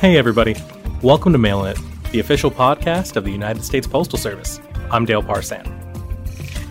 Hey, 0.00 0.16
everybody. 0.16 0.56
Welcome 1.02 1.32
to 1.32 1.38
Mailin' 1.38 1.76
It, 1.76 2.10
the 2.10 2.20
official 2.20 2.50
podcast 2.50 3.16
of 3.16 3.24
the 3.24 3.30
United 3.30 3.62
States 3.62 3.86
Postal 3.86 4.18
Service. 4.18 4.58
I'm 4.90 5.04
Dale 5.04 5.22
Parsan. 5.22 5.62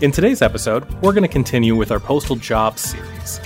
In 0.01 0.11
today's 0.11 0.41
episode, 0.41 0.91
we're 1.03 1.13
going 1.13 1.21
to 1.21 1.27
continue 1.27 1.75
with 1.75 1.91
our 1.91 1.99
postal 1.99 2.37
jobs 2.37 2.81
series. 2.81 3.39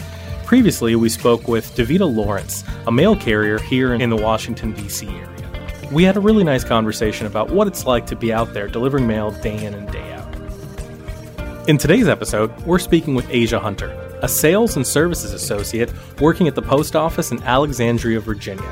Previously, 0.45 0.95
we 0.95 1.09
spoke 1.09 1.49
with 1.49 1.75
Davita 1.75 2.09
Lawrence, 2.09 2.63
a 2.87 2.93
mail 2.93 3.13
carrier 3.13 3.59
here 3.59 3.93
in 3.93 4.09
the 4.09 4.15
Washington, 4.15 4.71
D.C. 4.71 5.05
area. 5.05 5.89
We 5.91 6.05
had 6.05 6.15
a 6.15 6.21
really 6.21 6.45
nice 6.45 6.63
conversation 6.63 7.27
about 7.27 7.49
what 7.49 7.67
it's 7.67 7.85
like 7.85 8.05
to 8.05 8.15
be 8.15 8.31
out 8.31 8.53
there 8.53 8.69
delivering 8.69 9.05
mail 9.05 9.31
day 9.31 9.65
in 9.65 9.73
and 9.73 9.91
day 9.91 10.13
out. 10.13 11.67
In 11.67 11.77
today's 11.77 12.07
episode, 12.07 12.57
we're 12.61 12.79
speaking 12.79 13.15
with 13.15 13.29
Asia 13.29 13.59
Hunter, 13.59 13.89
a 14.21 14.29
sales 14.29 14.77
and 14.77 14.87
services 14.87 15.33
associate 15.33 15.91
working 16.21 16.47
at 16.47 16.55
the 16.55 16.61
post 16.61 16.95
office 16.95 17.33
in 17.33 17.43
Alexandria, 17.43 18.21
Virginia, 18.21 18.63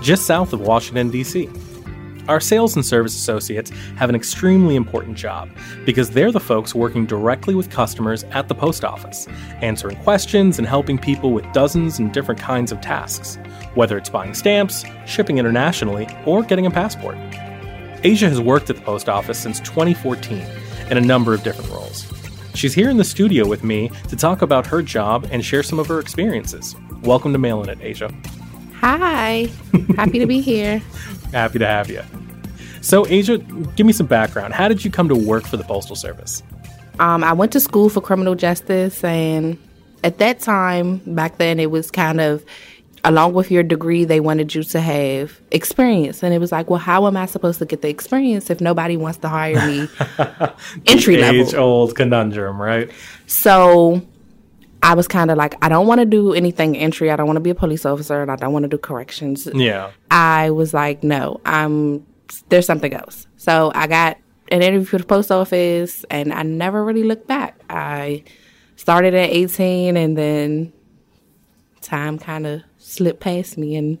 just 0.00 0.26
south 0.26 0.52
of 0.52 0.60
Washington, 0.60 1.10
D.C. 1.10 1.48
Our 2.28 2.40
sales 2.40 2.76
and 2.76 2.84
service 2.84 3.16
associates 3.16 3.70
have 3.96 4.08
an 4.08 4.14
extremely 4.14 4.76
important 4.76 5.16
job 5.16 5.50
because 5.84 6.10
they're 6.10 6.30
the 6.30 6.38
folks 6.38 6.74
working 6.74 7.06
directly 7.06 7.54
with 7.54 7.70
customers 7.70 8.24
at 8.24 8.46
the 8.46 8.54
post 8.54 8.84
office, 8.84 9.26
answering 9.62 9.96
questions 10.02 10.58
and 10.58 10.66
helping 10.66 10.98
people 10.98 11.32
with 11.32 11.50
dozens 11.52 11.98
and 11.98 12.12
different 12.12 12.40
kinds 12.40 12.72
of 12.72 12.80
tasks, 12.80 13.36
whether 13.74 13.98
it's 13.98 14.10
buying 14.10 14.34
stamps, 14.34 14.84
shipping 15.06 15.38
internationally, 15.38 16.06
or 16.24 16.42
getting 16.42 16.66
a 16.66 16.70
passport. 16.70 17.16
Asia 18.04 18.28
has 18.28 18.40
worked 18.40 18.70
at 18.70 18.76
the 18.76 18.82
post 18.82 19.08
office 19.08 19.38
since 19.38 19.58
2014 19.60 20.46
in 20.90 20.96
a 20.96 21.00
number 21.00 21.34
of 21.34 21.42
different 21.42 21.70
roles. 21.70 22.10
She's 22.54 22.74
here 22.74 22.90
in 22.90 22.96
the 22.96 23.04
studio 23.04 23.46
with 23.46 23.64
me 23.64 23.90
to 24.08 24.16
talk 24.16 24.42
about 24.42 24.66
her 24.66 24.82
job 24.82 25.26
and 25.30 25.44
share 25.44 25.62
some 25.62 25.78
of 25.78 25.86
her 25.88 25.98
experiences. 25.98 26.76
Welcome 27.02 27.32
to 27.32 27.38
Mailin' 27.38 27.68
It, 27.68 27.78
Asia. 27.80 28.12
Hi. 28.80 29.48
Happy 29.96 30.18
to 30.18 30.26
be 30.26 30.40
here. 30.40 30.78
Happy 31.32 31.58
to 31.58 31.66
have 31.66 31.90
you. 31.90 32.02
So, 32.80 33.06
Asia, 33.06 33.38
give 33.76 33.86
me 33.86 33.92
some 33.92 34.06
background. 34.06 34.54
How 34.54 34.68
did 34.68 34.84
you 34.84 34.90
come 34.90 35.08
to 35.08 35.14
work 35.14 35.44
for 35.44 35.56
the 35.58 35.64
Postal 35.64 35.96
Service? 35.96 36.42
Um, 36.98 37.22
I 37.22 37.32
went 37.34 37.52
to 37.52 37.60
school 37.60 37.90
for 37.90 38.00
criminal 38.00 38.34
justice, 38.34 39.04
and 39.04 39.58
at 40.02 40.18
that 40.18 40.40
time, 40.40 40.98
back 41.06 41.36
then, 41.36 41.60
it 41.60 41.70
was 41.70 41.90
kind 41.90 42.20
of 42.20 42.44
along 43.04 43.32
with 43.32 43.50
your 43.50 43.62
degree, 43.62 44.04
they 44.04 44.20
wanted 44.20 44.54
you 44.54 44.62
to 44.62 44.80
have 44.80 45.40
experience. 45.50 46.22
And 46.22 46.34
it 46.34 46.38
was 46.38 46.52
like, 46.52 46.68
well, 46.68 46.78
how 46.78 47.06
am 47.06 47.16
I 47.16 47.26
supposed 47.26 47.58
to 47.60 47.66
get 47.66 47.82
the 47.82 47.88
experience 47.88 48.50
if 48.50 48.60
nobody 48.60 48.96
wants 48.96 49.18
to 49.18 49.28
hire 49.28 49.66
me 49.66 49.88
entry 50.86 51.16
level? 51.16 51.40
Age 51.40 51.54
old 51.54 51.96
conundrum, 51.96 52.60
right? 52.60 52.90
So 53.26 54.06
I 54.82 54.94
was 54.94 55.06
kind 55.06 55.30
of 55.30 55.36
like, 55.36 55.56
I 55.62 55.68
don't 55.68 55.86
want 55.86 56.00
to 56.00 56.06
do 56.06 56.32
anything 56.32 56.76
entry. 56.76 57.10
I 57.10 57.16
don't 57.16 57.26
want 57.26 57.36
to 57.36 57.40
be 57.40 57.50
a 57.50 57.54
police 57.54 57.84
officer, 57.84 58.22
and 58.22 58.30
I 58.30 58.36
don't 58.36 58.52
want 58.52 58.62
to 58.64 58.68
do 58.68 58.78
corrections. 58.78 59.46
Yeah. 59.52 59.90
I 60.10 60.50
was 60.50 60.72
like, 60.72 61.02
no, 61.04 61.40
I'm 61.44 62.06
there's 62.48 62.66
something 62.66 62.94
else. 62.94 63.26
So 63.36 63.72
I 63.74 63.86
got 63.86 64.16
an 64.50 64.62
interview 64.62 64.86
for 64.86 64.98
the 64.98 65.04
post 65.04 65.30
office, 65.30 66.04
and 66.10 66.32
I 66.32 66.42
never 66.42 66.84
really 66.84 67.02
looked 67.02 67.26
back. 67.26 67.60
I 67.68 68.24
started 68.76 69.14
at 69.14 69.30
18, 69.30 69.96
and 69.96 70.16
then 70.16 70.72
time 71.82 72.18
kind 72.18 72.46
of 72.46 72.62
slipped 72.78 73.20
past 73.20 73.58
me, 73.58 73.76
and 73.76 73.98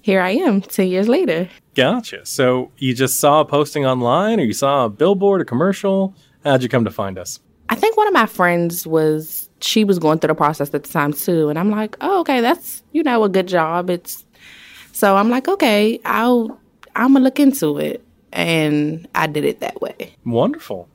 here 0.00 0.20
I 0.20 0.30
am 0.30 0.62
10 0.62 0.88
years 0.88 1.08
later. 1.08 1.48
Gotcha. 1.74 2.24
So 2.24 2.70
you 2.78 2.94
just 2.94 3.20
saw 3.20 3.40
a 3.40 3.44
posting 3.44 3.84
online, 3.84 4.40
or 4.40 4.44
you 4.44 4.52
saw 4.52 4.86
a 4.86 4.88
billboard, 4.88 5.40
a 5.40 5.44
commercial? 5.44 6.14
How'd 6.44 6.62
you 6.62 6.68
come 6.68 6.84
to 6.84 6.90
find 6.90 7.18
us? 7.18 7.40
I 7.68 7.74
think 7.74 7.96
one 7.96 8.08
of 8.08 8.14
my 8.14 8.26
friends 8.26 8.86
was 8.86 9.49
she 9.60 9.84
was 9.84 9.98
going 9.98 10.18
through 10.18 10.28
the 10.28 10.34
process 10.34 10.72
at 10.74 10.82
the 10.82 10.88
time 10.88 11.12
too, 11.12 11.48
and 11.48 11.58
I'm 11.58 11.70
like, 11.70 11.96
oh, 12.00 12.20
okay, 12.20 12.40
that's 12.40 12.82
you 12.92 13.02
know 13.02 13.24
a 13.24 13.28
good 13.28 13.48
job. 13.48 13.90
It's 13.90 14.24
so 14.92 15.16
I'm 15.16 15.30
like, 15.30 15.48
okay, 15.48 16.00
I'll 16.04 16.58
I'm 16.94 17.12
gonna 17.12 17.24
look 17.24 17.40
into 17.40 17.78
it, 17.78 18.04
and 18.32 19.08
I 19.14 19.26
did 19.26 19.44
it 19.44 19.60
that 19.60 19.80
way. 19.80 20.14
Wonderful. 20.24 20.88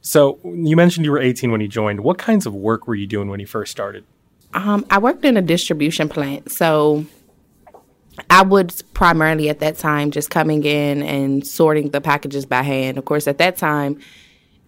So 0.00 0.38
you 0.44 0.76
mentioned 0.76 1.04
you 1.04 1.10
were 1.10 1.18
18 1.18 1.50
when 1.50 1.60
you 1.60 1.68
joined. 1.68 2.00
What 2.00 2.16
kinds 2.16 2.46
of 2.46 2.54
work 2.54 2.86
were 2.86 2.94
you 2.94 3.08
doing 3.08 3.28
when 3.28 3.40
you 3.40 3.46
first 3.46 3.72
started? 3.72 4.04
Um, 4.54 4.86
I 4.88 4.98
worked 4.98 5.24
in 5.24 5.36
a 5.36 5.42
distribution 5.42 6.08
plant, 6.08 6.52
so 6.52 7.04
I 8.30 8.42
would 8.42 8.72
primarily 8.94 9.48
at 9.48 9.58
that 9.60 9.78
time 9.78 10.10
just 10.10 10.30
coming 10.30 10.64
in 10.64 11.02
and 11.02 11.46
sorting 11.46 11.90
the 11.90 12.00
packages 12.00 12.46
by 12.46 12.62
hand. 12.62 12.98
Of 12.98 13.04
course, 13.04 13.26
at 13.26 13.38
that 13.38 13.56
time, 13.56 14.00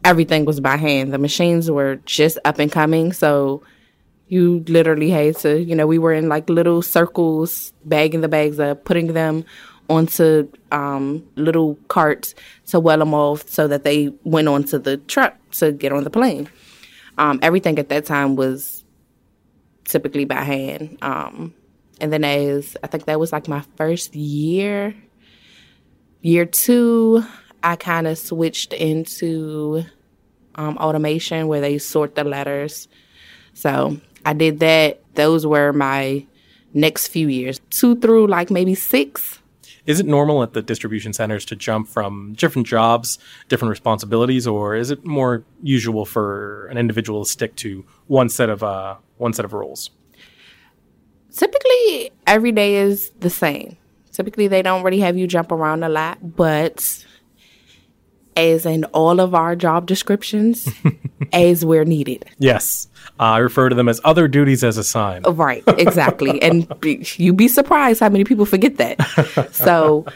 everything 0.04 0.44
was 0.44 0.60
by 0.60 0.76
hand. 0.76 1.12
The 1.12 1.18
machines 1.18 1.70
were 1.70 1.96
just 2.04 2.38
up 2.44 2.58
and 2.58 2.70
coming, 2.70 3.12
so 3.12 3.62
you 4.28 4.64
literally 4.68 5.10
had 5.10 5.36
to, 5.38 5.62
you 5.62 5.74
know, 5.74 5.86
we 5.86 5.98
were 5.98 6.12
in 6.12 6.28
like 6.28 6.48
little 6.48 6.82
circles, 6.82 7.72
bagging 7.84 8.20
the 8.20 8.28
bags 8.28 8.60
up, 8.60 8.84
putting 8.84 9.14
them 9.14 9.44
onto 9.88 10.50
um, 10.70 11.26
little 11.36 11.76
carts 11.88 12.34
to 12.66 12.78
well 12.78 12.98
them 12.98 13.14
off 13.14 13.48
so 13.48 13.66
that 13.66 13.84
they 13.84 14.12
went 14.24 14.48
onto 14.48 14.78
the 14.78 14.98
truck 14.98 15.34
to 15.52 15.72
get 15.72 15.92
on 15.92 16.04
the 16.04 16.10
plane. 16.10 16.48
Um, 17.16 17.38
everything 17.42 17.78
at 17.78 17.88
that 17.88 18.04
time 18.04 18.36
was 18.36 18.84
typically 19.84 20.26
by 20.26 20.42
hand. 20.42 20.98
Um, 21.02 21.54
and 22.00 22.12
then 22.12 22.22
as 22.22 22.76
I 22.82 22.86
think 22.86 23.06
that 23.06 23.18
was 23.18 23.32
like 23.32 23.48
my 23.48 23.62
first 23.76 24.14
year, 24.14 24.94
year 26.20 26.44
two, 26.44 27.24
I 27.62 27.76
kind 27.76 28.06
of 28.06 28.18
switched 28.18 28.72
into 28.72 29.84
um, 30.54 30.76
automation 30.78 31.48
where 31.48 31.60
they 31.60 31.78
sort 31.78 32.14
the 32.14 32.24
letters. 32.24 32.88
So 33.54 34.00
I 34.24 34.32
did 34.32 34.60
that. 34.60 35.00
Those 35.14 35.46
were 35.46 35.72
my 35.72 36.26
next 36.74 37.08
few 37.08 37.28
years, 37.28 37.60
two 37.70 37.96
through 37.96 38.26
like 38.26 38.50
maybe 38.50 38.74
six. 38.74 39.40
Is 39.86 40.00
it 40.00 40.06
normal 40.06 40.42
at 40.42 40.52
the 40.52 40.60
distribution 40.60 41.14
centers 41.14 41.46
to 41.46 41.56
jump 41.56 41.88
from 41.88 42.34
different 42.34 42.66
jobs, 42.68 43.18
different 43.48 43.70
responsibilities, 43.70 44.46
or 44.46 44.74
is 44.74 44.90
it 44.90 45.04
more 45.06 45.44
usual 45.62 46.04
for 46.04 46.66
an 46.66 46.76
individual 46.76 47.24
to 47.24 47.30
stick 47.30 47.56
to 47.56 47.86
one 48.06 48.28
set 48.28 48.50
of 48.50 48.62
uh, 48.62 48.96
one 49.16 49.32
set 49.32 49.46
of 49.46 49.54
roles? 49.54 49.90
Typically, 51.32 52.10
every 52.26 52.52
day 52.52 52.76
is 52.76 53.10
the 53.20 53.30
same. 53.30 53.76
Typically, 54.12 54.46
they 54.46 54.60
don't 54.60 54.82
really 54.82 55.00
have 55.00 55.16
you 55.16 55.26
jump 55.26 55.52
around 55.52 55.84
a 55.84 55.88
lot, 55.88 56.36
but 56.36 57.06
as 58.38 58.64
in 58.64 58.84
all 58.86 59.20
of 59.20 59.34
our 59.34 59.56
job 59.56 59.86
descriptions, 59.86 60.68
as 61.32 61.64
we're 61.64 61.84
needed. 61.84 62.24
Yes. 62.38 62.86
Uh, 63.18 63.22
I 63.22 63.38
refer 63.38 63.68
to 63.68 63.74
them 63.74 63.88
as 63.88 64.00
other 64.04 64.28
duties 64.28 64.62
as 64.62 64.78
assigned. 64.78 65.26
Right, 65.26 65.64
exactly. 65.66 66.40
and 66.40 66.68
be, 66.80 67.04
you'd 67.16 67.36
be 67.36 67.48
surprised 67.48 67.98
how 67.98 68.08
many 68.08 68.22
people 68.22 68.46
forget 68.46 68.76
that. 68.76 69.50
so 69.52 70.06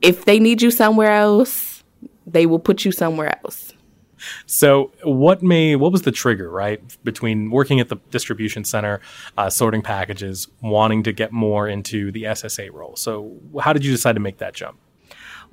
if 0.00 0.24
they 0.24 0.40
need 0.40 0.62
you 0.62 0.70
somewhere 0.70 1.12
else, 1.12 1.84
they 2.26 2.46
will 2.46 2.58
put 2.58 2.84
you 2.84 2.92
somewhere 2.92 3.38
else. 3.44 3.72
So, 4.46 4.90
what 5.02 5.42
may 5.42 5.76
what 5.76 5.92
was 5.92 6.00
the 6.02 6.12
trigger, 6.12 6.48
right, 6.48 6.80
between 7.04 7.50
working 7.50 7.78
at 7.78 7.90
the 7.90 7.96
distribution 8.10 8.64
center, 8.64 9.02
uh, 9.36 9.50
sorting 9.50 9.82
packages, 9.82 10.48
wanting 10.62 11.02
to 11.02 11.12
get 11.12 11.30
more 11.30 11.68
into 11.68 12.10
the 12.10 12.22
SSA 12.22 12.72
role? 12.72 12.96
So, 12.96 13.36
how 13.60 13.74
did 13.74 13.84
you 13.84 13.92
decide 13.92 14.14
to 14.14 14.20
make 14.20 14.38
that 14.38 14.54
jump? 14.54 14.78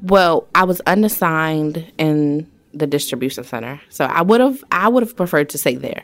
Well, 0.01 0.47
I 0.55 0.63
was 0.63 0.81
unassigned 0.81 1.91
in 1.97 2.49
the 2.73 2.87
distribution 2.87 3.43
center, 3.43 3.81
so 3.89 4.05
I 4.05 4.21
would 4.21 4.41
have 4.41 4.63
I 4.71 4.87
would 4.87 5.03
have 5.03 5.15
preferred 5.15 5.49
to 5.49 5.57
stay 5.57 5.75
there. 5.75 6.03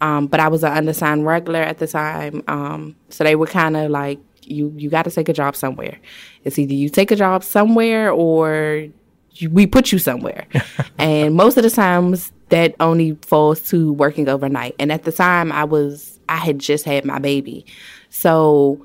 Um, 0.00 0.26
but 0.26 0.40
I 0.40 0.48
was 0.48 0.64
an 0.64 0.72
unassigned 0.72 1.26
regular 1.26 1.60
at 1.60 1.78
the 1.78 1.86
time, 1.86 2.42
um, 2.48 2.96
so 3.10 3.22
they 3.22 3.36
were 3.36 3.46
kind 3.46 3.76
of 3.76 3.90
like, 3.90 4.18
"You 4.42 4.72
you 4.76 4.90
got 4.90 5.04
to 5.04 5.10
take 5.10 5.28
a 5.28 5.32
job 5.32 5.56
somewhere. 5.56 5.98
It's 6.44 6.58
either 6.58 6.72
you 6.74 6.88
take 6.88 7.10
a 7.10 7.16
job 7.16 7.44
somewhere 7.44 8.10
or 8.10 8.86
you, 9.32 9.50
we 9.50 9.66
put 9.66 9.92
you 9.92 9.98
somewhere." 9.98 10.46
and 10.98 11.34
most 11.34 11.56
of 11.56 11.62
the 11.62 11.70
times, 11.70 12.32
that 12.48 12.74
only 12.80 13.16
falls 13.22 13.60
to 13.70 13.92
working 13.92 14.28
overnight. 14.28 14.74
And 14.78 14.90
at 14.90 15.04
the 15.04 15.12
time, 15.12 15.52
I 15.52 15.64
was 15.64 16.18
I 16.28 16.36
had 16.36 16.58
just 16.58 16.84
had 16.84 17.04
my 17.04 17.18
baby, 17.18 17.66
so 18.08 18.84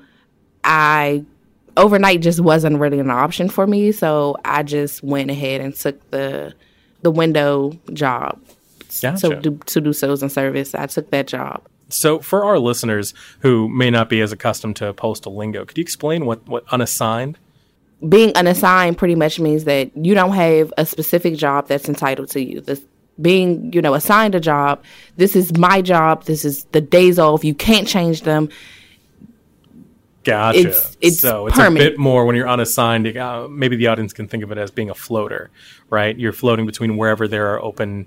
I 0.64 1.24
overnight 1.76 2.22
just 2.22 2.40
wasn't 2.40 2.78
really 2.78 2.98
an 2.98 3.10
option 3.10 3.48
for 3.48 3.66
me. 3.66 3.92
So 3.92 4.36
I 4.44 4.62
just 4.62 5.02
went 5.02 5.30
ahead 5.30 5.60
and 5.60 5.74
took 5.74 6.10
the 6.10 6.54
the 7.02 7.10
window 7.10 7.72
job 7.92 8.40
Gotcha. 9.00 9.18
so 9.18 9.40
do, 9.40 9.58
to 9.66 9.80
do 9.80 9.92
sales 9.92 10.22
and 10.22 10.30
service. 10.30 10.74
I 10.74 10.86
took 10.86 11.10
that 11.10 11.26
job. 11.26 11.62
So, 11.88 12.18
for 12.18 12.44
our 12.44 12.58
listeners 12.58 13.14
who 13.40 13.68
may 13.68 13.90
not 13.90 14.08
be 14.08 14.20
as 14.20 14.32
accustomed 14.32 14.76
to 14.76 14.92
postal 14.92 15.36
lingo, 15.36 15.64
could 15.64 15.78
you 15.78 15.82
explain 15.82 16.26
what, 16.26 16.46
what 16.48 16.64
unassigned? 16.72 17.38
Being 18.06 18.32
unassigned 18.34 18.98
pretty 18.98 19.14
much 19.14 19.38
means 19.38 19.64
that 19.64 19.96
you 19.96 20.14
don't 20.14 20.34
have 20.34 20.72
a 20.76 20.84
specific 20.84 21.36
job 21.36 21.68
that's 21.68 21.88
entitled 21.88 22.30
to 22.30 22.42
you. 22.42 22.60
This, 22.60 22.82
being, 23.20 23.72
you 23.72 23.80
know, 23.80 23.94
assigned 23.94 24.34
a 24.34 24.40
job, 24.40 24.82
this 25.16 25.36
is 25.36 25.56
my 25.56 25.80
job, 25.80 26.24
this 26.24 26.44
is 26.44 26.64
the 26.72 26.80
days 26.80 27.18
off, 27.18 27.44
you 27.44 27.54
can't 27.54 27.88
change 27.88 28.22
them. 28.22 28.48
Gotcha. 30.26 30.58
It's- 30.58 30.96
it's 31.00 31.20
so 31.20 31.46
it's 31.46 31.56
permanent. 31.56 31.86
a 31.86 31.90
bit 31.92 31.98
more 31.98 32.26
when 32.26 32.34
you're 32.36 32.48
unassigned. 32.48 33.16
Uh, 33.16 33.46
maybe 33.48 33.76
the 33.76 33.86
audience 33.86 34.12
can 34.12 34.26
think 34.26 34.42
of 34.42 34.50
it 34.50 34.58
as 34.58 34.70
being 34.72 34.90
a 34.90 34.94
floater, 34.94 35.50
right? 35.88 36.18
You're 36.18 36.32
floating 36.32 36.66
between 36.66 36.96
wherever 36.96 37.28
there 37.28 37.54
are 37.54 37.62
open, 37.62 38.06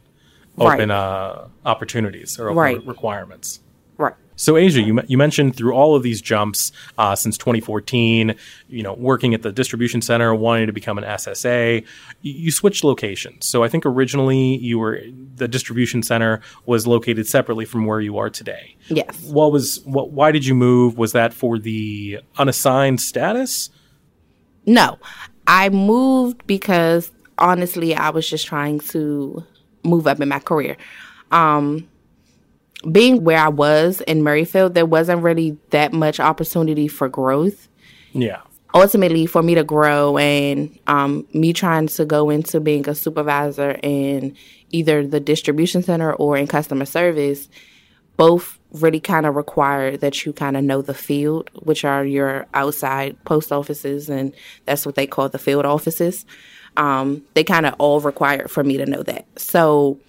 Right. 0.58 0.76
open 0.80 0.92
uh, 0.92 1.48
opportunities 1.66 2.38
or 2.38 2.48
open 2.50 2.58
Right. 2.58 2.78
re- 2.80 2.84
requirements. 2.86 3.62
Right. 3.98 4.14
So, 4.40 4.56
Asia, 4.56 4.82
you, 4.82 5.02
you 5.06 5.18
mentioned 5.18 5.58
through 5.58 5.74
all 5.74 5.98
of 5.98 6.02
these 6.02 6.22
jumps 6.22 6.72
uh, 6.98 7.14
since 7.14 7.38
2014, 7.38 8.36
you 8.70 8.84
know, 8.84 8.94
working 8.94 9.34
at 9.34 9.42
the 9.42 9.52
distribution 9.52 10.02
center, 10.02 10.34
wanting 10.34 10.68
to 10.68 10.72
become 10.72 10.98
an 10.98 11.04
SSA, 11.04 11.86
you, 12.22 12.34
you 12.34 12.52
switched 12.52 12.86
locations. 12.86 13.46
So, 13.46 13.64
I 13.64 13.68
think 13.68 13.86
originally 13.86 14.56
you 14.56 14.80
were 14.80 15.02
the 15.36 15.50
distribution 15.50 16.04
center 16.04 16.40
was 16.66 16.88
located 16.88 17.28
separately 17.28 17.66
from 17.66 17.86
where 17.86 18.00
you 18.00 18.18
are 18.18 18.30
today. 18.30 18.78
Yes. 18.88 19.22
What 19.26 19.52
was 19.52 19.82
what? 19.82 20.12
Why 20.12 20.32
did 20.32 20.46
you 20.46 20.56
move? 20.56 20.98
Was 20.98 21.12
that 21.12 21.34
for 21.34 21.60
the 21.60 22.22
unassigned 22.38 23.02
status? 23.02 23.70
No, 24.66 25.00
I 25.48 25.68
moved 25.68 26.48
because 26.48 27.12
honestly, 27.38 27.94
I 27.94 28.10
was 28.12 28.30
just 28.30 28.48
trying 28.48 28.80
to 28.80 29.44
move 29.84 30.08
up 30.08 30.22
in 30.22 30.30
my 30.30 30.40
career. 30.40 30.78
Um, 31.30 31.90
being 32.92 33.24
where 33.24 33.38
I 33.38 33.50
was 33.50 34.02
in 34.02 34.24
Merrifield, 34.24 34.74
there 34.74 34.86
wasn't 34.86 35.24
really 35.24 35.58
that 35.72 35.94
much 35.94 36.20
opportunity 36.20 36.88
for 36.88 37.10
growth. 37.10 37.68
Yeah. 38.14 38.42
Ultimately, 38.74 39.26
for 39.26 39.42
me 39.42 39.56
to 39.56 39.64
grow 39.64 40.18
and 40.18 40.78
um, 40.88 41.28
me 41.34 41.54
trying 41.54 41.88
to 41.88 42.06
go 42.06 42.30
into 42.30 42.60
being 42.60 42.88
a 42.88 42.94
supervisor 42.94 43.80
in 43.82 44.36
either 44.70 45.06
the 45.06 45.20
distribution 45.20 45.82
center 45.82 46.14
or 46.14 46.38
in 46.38 46.46
customer 46.46 46.86
service, 46.86 47.50
both 48.16 48.60
really 48.74 49.00
kind 49.00 49.26
of 49.26 49.36
require 49.36 49.98
that 49.98 50.24
you 50.24 50.34
kind 50.34 50.56
of 50.56 50.64
know 50.64 50.82
the 50.84 50.94
field, 50.94 51.50
which 51.64 51.84
are 51.84 52.06
your 52.06 52.46
outside 52.54 53.22
post 53.26 53.52
offices, 53.52 54.08
and 54.08 54.36
that's 54.66 54.86
what 54.86 54.96
they 54.96 55.08
call 55.08 55.30
the 55.30 55.40
field 55.40 55.66
offices. 55.66 56.26
Um, 56.78 57.24
they 57.34 57.44
kind 57.44 57.66
of 57.66 57.74
all 57.80 58.00
require 58.00 58.48
for 58.48 58.64
me 58.64 58.78
to 58.78 58.86
know 58.86 59.02
that. 59.04 59.26
So 59.40 60.00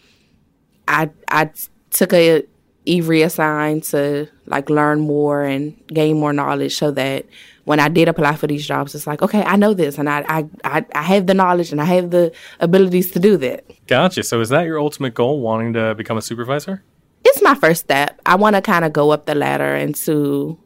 I 0.86 1.10
I 1.28 1.50
took 1.90 2.12
a 2.12 2.44
e-reassign 2.86 3.88
to 3.90 4.28
like 4.46 4.70
learn 4.70 5.00
more 5.00 5.42
and 5.42 5.76
gain 5.88 6.18
more 6.18 6.32
knowledge 6.32 6.76
so 6.76 6.90
that 6.90 7.26
when 7.64 7.78
I 7.78 7.88
did 7.88 8.08
apply 8.08 8.36
for 8.36 8.46
these 8.46 8.66
jobs, 8.66 8.94
it's 8.94 9.06
like, 9.06 9.22
okay, 9.22 9.42
I 9.42 9.56
know 9.56 9.74
this 9.74 9.98
and 9.98 10.08
I, 10.08 10.24
I, 10.28 10.48
I, 10.64 10.86
I 10.94 11.02
have 11.02 11.26
the 11.26 11.34
knowledge 11.34 11.72
and 11.72 11.80
I 11.80 11.84
have 11.84 12.10
the 12.10 12.32
abilities 12.58 13.10
to 13.12 13.20
do 13.20 13.36
that. 13.38 13.64
Gotcha. 13.86 14.22
So 14.22 14.40
is 14.40 14.48
that 14.48 14.62
your 14.62 14.80
ultimate 14.80 15.14
goal, 15.14 15.40
wanting 15.40 15.74
to 15.74 15.94
become 15.94 16.16
a 16.16 16.22
supervisor? 16.22 16.82
It's 17.24 17.42
my 17.42 17.54
first 17.54 17.82
step. 17.82 18.20
I 18.24 18.36
want 18.36 18.56
to 18.56 18.62
kind 18.62 18.84
of 18.84 18.92
go 18.92 19.10
up 19.10 19.26
the 19.26 19.34
ladder 19.34 19.76
into 19.76 20.58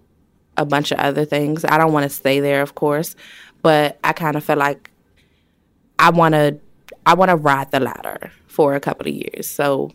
a 0.57 0.65
bunch 0.65 0.93
of 0.93 0.99
other 0.99 1.25
things. 1.25 1.65
I 1.65 1.79
don't 1.79 1.93
want 1.93 2.05
to 2.05 2.11
stay 2.11 2.41
there, 2.41 2.63
of 2.63 2.77
course, 2.77 3.17
but 3.63 3.99
I 4.05 4.13
kind 4.13 4.37
of 4.37 4.45
feel 4.45 4.57
like 4.57 4.91
I 5.99 6.11
want 6.11 6.35
to 6.35 6.59
I 7.07 7.15
want 7.15 7.31
to 7.31 7.37
ride 7.37 7.71
the 7.71 7.81
ladder 7.81 8.33
for 8.47 8.75
a 8.75 8.81
couple 8.81 9.09
of 9.09 9.15
years. 9.15 9.49
So 9.49 9.91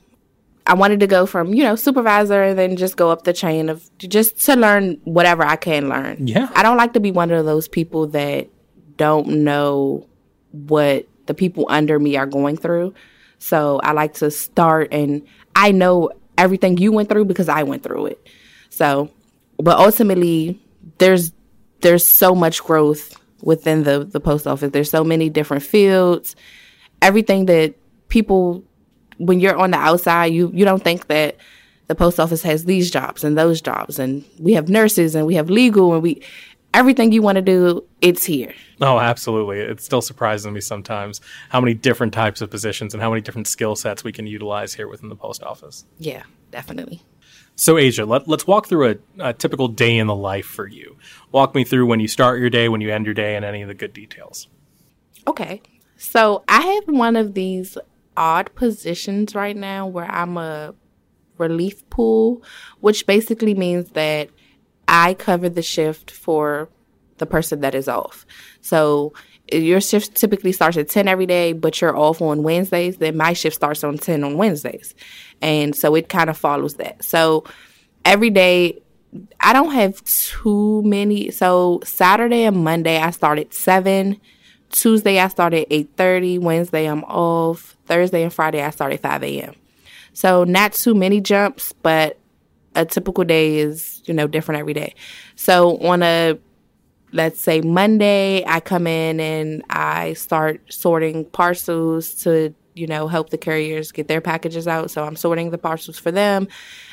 I 0.70 0.76
wanted 0.76 1.00
to 1.00 1.08
go 1.08 1.26
from, 1.26 1.52
you 1.56 1.64
know, 1.64 1.76
supervisor 1.76 2.44
and 2.44 2.58
then 2.58 2.78
just 2.78 2.96
go 2.96 3.10
up 3.10 3.24
the 3.24 3.34
chain 3.34 3.70
of 3.70 3.90
just 3.98 4.40
to 4.46 4.56
learn 4.56 5.02
whatever 5.04 5.44
I 5.44 5.56
can 5.56 5.90
learn. 5.90 6.28
Yeah. 6.28 6.48
I 6.54 6.62
don't 6.62 6.78
like 6.78 6.94
to 6.94 7.00
be 7.00 7.10
one 7.10 7.32
of 7.32 7.44
those 7.44 7.68
people 7.68 8.06
that 8.10 8.50
don't 8.96 9.44
know 9.44 10.08
what 10.52 11.08
the 11.26 11.34
people 11.34 11.66
under 11.70 11.98
me 11.98 12.18
are 12.18 12.28
going 12.28 12.56
through. 12.56 12.94
So 13.40 13.80
I 13.82 13.94
like 13.94 14.14
to 14.16 14.30
start 14.30 14.90
and 14.94 15.26
I 15.56 15.72
know 15.72 16.12
everything 16.38 16.78
you 16.78 16.92
went 16.92 17.10
through 17.10 17.26
because 17.26 17.50
I 17.50 17.64
went 17.64 17.82
through 17.82 18.06
it. 18.06 18.28
So, 18.70 19.10
but 19.58 19.80
ultimately 19.80 20.62
there's 21.00 21.32
there's 21.82 22.08
so 22.08 22.36
much 22.36 22.64
growth 22.64 23.20
within 23.42 23.86
the 23.86 24.06
the 24.06 24.20
post 24.20 24.46
office. 24.46 24.70
There's 24.72 24.92
so 24.92 25.04
many 25.04 25.32
different 25.32 25.64
fields. 25.64 26.36
Everything 27.02 27.48
that 27.48 27.74
people 28.10 28.64
when 29.20 29.40
you're 29.40 29.56
on 29.56 29.72
the 29.72 29.78
outside, 29.78 30.28
you 30.28 30.52
you 30.54 30.66
don't 30.66 30.84
think 30.84 31.08
that 31.08 31.38
the 31.88 31.96
post 31.96 32.20
office 32.20 32.44
has 32.44 32.66
these 32.66 32.90
jobs 32.92 33.24
and 33.24 33.38
those 33.38 33.62
jobs, 33.62 34.00
and 34.00 34.26
we 34.40 34.54
have 34.54 34.70
nurses 34.70 35.16
and 35.16 35.28
we 35.28 35.36
have 35.36 35.50
legal 35.50 35.94
and 35.94 36.04
we 36.04 36.22
everything 36.74 37.12
you 37.12 37.22
want 37.22 37.36
to 37.36 37.42
do, 37.42 37.84
it's 38.02 38.26
here. 38.26 38.54
Oh, 38.82 39.00
absolutely. 39.00 39.60
It 39.60 39.82
still 39.82 40.02
surprises 40.02 40.48
me 40.52 40.62
sometimes 40.62 41.22
how 41.50 41.60
many 41.60 41.74
different 41.74 42.14
types 42.14 42.42
of 42.42 42.50
positions 42.50 42.94
and 42.94 43.02
how 43.02 43.10
many 43.10 43.22
different 43.22 43.48
skill 43.48 43.76
sets 43.76 44.04
we 44.04 44.12
can 44.12 44.28
utilize 44.28 44.74
here 44.74 44.88
within 44.88 45.10
the 45.10 45.16
post 45.16 45.44
office. 45.44 45.86
Yeah, 45.98 46.24
definitely. 46.52 47.02
So, 47.56 47.78
Asia, 47.78 48.06
let, 48.06 48.30
us 48.30 48.48
walk 48.48 48.68
through 48.68 48.90
a, 48.90 48.96
a, 49.20 49.34
typical 49.34 49.68
day 49.68 49.98
in 49.98 50.08
the 50.08 50.16
life 50.16 50.46
for 50.46 50.66
you. 50.66 50.96
Walk 51.34 51.54
me 51.54 51.66
through 51.66 51.88
when 51.88 52.00
you 52.00 52.08
start 52.08 52.40
your 52.40 52.50
day, 52.50 52.70
when 52.70 52.80
you 52.80 52.90
end 52.90 53.06
your 53.06 53.14
day, 53.14 53.36
and 53.36 53.44
any 53.44 53.62
of 53.62 53.68
the 53.68 53.74
good 53.74 53.92
details. 53.92 54.48
Okay. 55.28 55.62
So, 55.98 56.46
I 56.48 56.62
have 56.62 56.96
one 56.96 57.18
of 57.18 57.34
these 57.34 57.78
odd 58.20 58.54
positions 58.54 59.34
right 59.34 59.56
now 59.56 59.88
where 59.88 60.06
I'm 60.06 60.38
a 60.38 60.76
relief 61.38 61.90
pool, 61.90 62.44
which 62.82 63.08
basically 63.08 63.56
means 63.56 63.92
that 63.92 64.30
I 64.88 65.14
cover 65.14 65.50
the 65.50 65.64
shift 65.64 66.12
for 66.12 66.70
the 67.18 67.26
person 67.26 67.62
that 67.62 67.74
is 67.74 67.88
off. 67.88 68.26
So 68.62 69.14
eh, 69.52 69.58
your 69.58 69.82
shift 69.82 70.16
typically 70.16 70.52
starts 70.52 70.78
at 70.78 70.90
10 70.90 71.08
every 71.08 71.26
day, 71.26 71.54
but 71.54 71.80
you're 71.80 71.98
off 71.98 72.22
on 72.22 72.44
Wednesdays, 72.44 72.98
then 72.98 73.16
my 73.16 73.34
shift 73.34 73.56
starts 73.56 73.84
on 73.84 73.98
10 73.98 74.24
on 74.24 74.38
Wednesdays. 74.38 74.94
And 75.42 75.76
so 75.76 75.96
it 75.96 76.10
kind 76.10 76.30
of 76.30 76.38
follows 76.38 76.76
that. 76.76 77.04
So 77.04 77.46
every 78.04 78.30
day, 78.30 78.82
I 79.40 79.54
don't 79.54 79.72
have 79.72 80.04
too 80.04 80.84
many. 80.84 81.32
So 81.32 81.80
Saturday 81.84 82.44
and 82.44 82.64
Monday, 82.64 82.98
I 82.98 83.10
start 83.12 83.40
at 83.40 83.54
7. 83.54 84.20
Tuesday, 84.70 85.20
I 85.20 85.28
start 85.28 85.54
at 85.54 85.70
8.30. 85.70 86.40
Wednesday, 86.40 86.86
I'm 86.86 87.04
off. 87.06 87.76
Thursday 87.86 88.24
and 88.24 88.34
Friday, 88.34 88.62
I 88.62 88.70
start 88.70 88.94
at 88.94 89.02
5 89.02 89.24
a.m. 89.24 89.56
So 90.14 90.44
not 90.44 90.74
too 90.74 90.94
many 90.94 91.22
jumps, 91.22 91.74
but 91.74 92.20
a 92.76 92.86
typical 92.86 93.24
day 93.24 93.58
is, 93.58 94.02
you 94.06 94.14
know, 94.14 94.28
different 94.28 94.60
every 94.60 94.74
day. 94.74 94.94
So 95.36 95.78
on 95.80 96.04
a 96.04 96.38
let's 97.12 97.42
say 97.42 97.62
Monday, 97.62 98.44
I 98.46 98.60
come 98.60 98.88
in 98.88 99.20
and 99.20 99.64
I 99.70 100.14
start 100.14 100.62
sorting 100.72 101.26
parcels 101.26 102.14
to, 102.24 102.54
you 102.76 102.88
know, 102.88 103.08
help 103.08 103.30
the 103.30 103.38
carriers 103.38 103.92
get 103.92 104.08
their 104.08 104.22
packages 104.22 104.68
out. 104.68 104.92
So 104.92 105.04
I'm 105.04 105.16
sorting 105.16 105.50
the 105.52 105.58
parcels 105.58 105.98
for 105.98 106.12
them. 106.12 106.48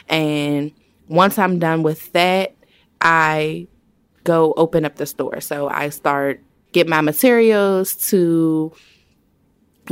And 0.08 0.72
once 1.08 1.38
I'm 1.38 1.58
done 1.58 1.82
with 1.82 2.12
that, 2.12 2.55
I 3.00 3.67
go 4.25 4.55
open 4.56 4.84
up 4.84 4.96
the 4.96 5.06
store. 5.06 5.40
So 5.40 5.69
I 5.69 5.90
start 5.90 6.40
get 6.76 6.87
my 6.87 7.00
materials 7.00 7.96
to 7.96 8.70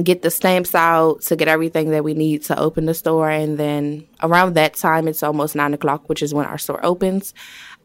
get 0.03 0.21
the 0.21 0.31
stamps 0.31 0.75
out 0.75 1.23
to 1.23 1.35
get 1.35 1.49
everything 1.49 1.89
that 1.93 2.05
we 2.05 2.13
need 2.13 2.43
to 2.43 2.59
open 2.59 2.85
the 2.85 2.93
store. 2.93 3.31
And 3.31 3.57
then 3.57 4.07
around 4.23 4.53
that 4.55 4.75
time, 4.75 5.09
it's 5.09 5.23
almost 5.23 5.57
nine 5.57 5.73
o'clock, 5.73 6.11
which 6.11 6.23
is 6.23 6.35
when 6.35 6.45
our 6.45 6.59
store 6.59 6.85
opens. 6.85 7.33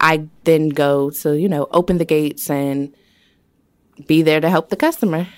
I 0.02 0.28
then 0.44 0.68
go 0.68 1.12
to, 1.22 1.40
you 1.40 1.48
know, 1.48 1.68
open 1.72 1.98
the 1.98 2.04
gates 2.04 2.50
and 2.50 2.94
be 4.06 4.22
there 4.22 4.42
to 4.42 4.50
help 4.50 4.68
the 4.68 4.76
customer. 4.76 5.30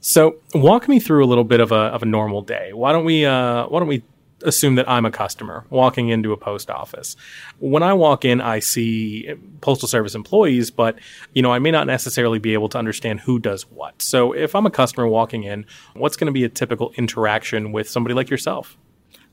So 0.00 0.40
walk 0.52 0.88
me 0.88 0.98
through 0.98 1.24
a 1.24 1.28
little 1.28 1.44
bit 1.44 1.60
of 1.60 1.70
a, 1.70 1.94
of 1.94 2.02
a 2.02 2.06
normal 2.06 2.42
day. 2.42 2.72
Why 2.72 2.90
don't 2.90 3.04
we, 3.04 3.24
uh, 3.24 3.68
why 3.68 3.78
don't 3.78 3.88
we 3.88 4.02
assume 4.42 4.76
that 4.76 4.88
I'm 4.88 5.04
a 5.04 5.10
customer 5.10 5.64
walking 5.70 6.08
into 6.08 6.32
a 6.32 6.36
post 6.36 6.70
office. 6.70 7.16
When 7.58 7.82
I 7.82 7.92
walk 7.92 8.24
in, 8.24 8.40
I 8.40 8.60
see 8.60 9.34
postal 9.60 9.88
service 9.88 10.14
employees, 10.14 10.70
but 10.70 10.98
you 11.34 11.42
know, 11.42 11.52
I 11.52 11.58
may 11.58 11.70
not 11.70 11.86
necessarily 11.86 12.38
be 12.38 12.54
able 12.54 12.68
to 12.70 12.78
understand 12.78 13.20
who 13.20 13.38
does 13.38 13.62
what. 13.70 14.00
So 14.02 14.32
if 14.32 14.54
I'm 14.54 14.66
a 14.66 14.70
customer 14.70 15.06
walking 15.06 15.44
in, 15.44 15.66
what's 15.94 16.16
going 16.16 16.26
to 16.26 16.32
be 16.32 16.44
a 16.44 16.48
typical 16.48 16.92
interaction 16.96 17.72
with 17.72 17.88
somebody 17.88 18.14
like 18.14 18.30
yourself? 18.30 18.76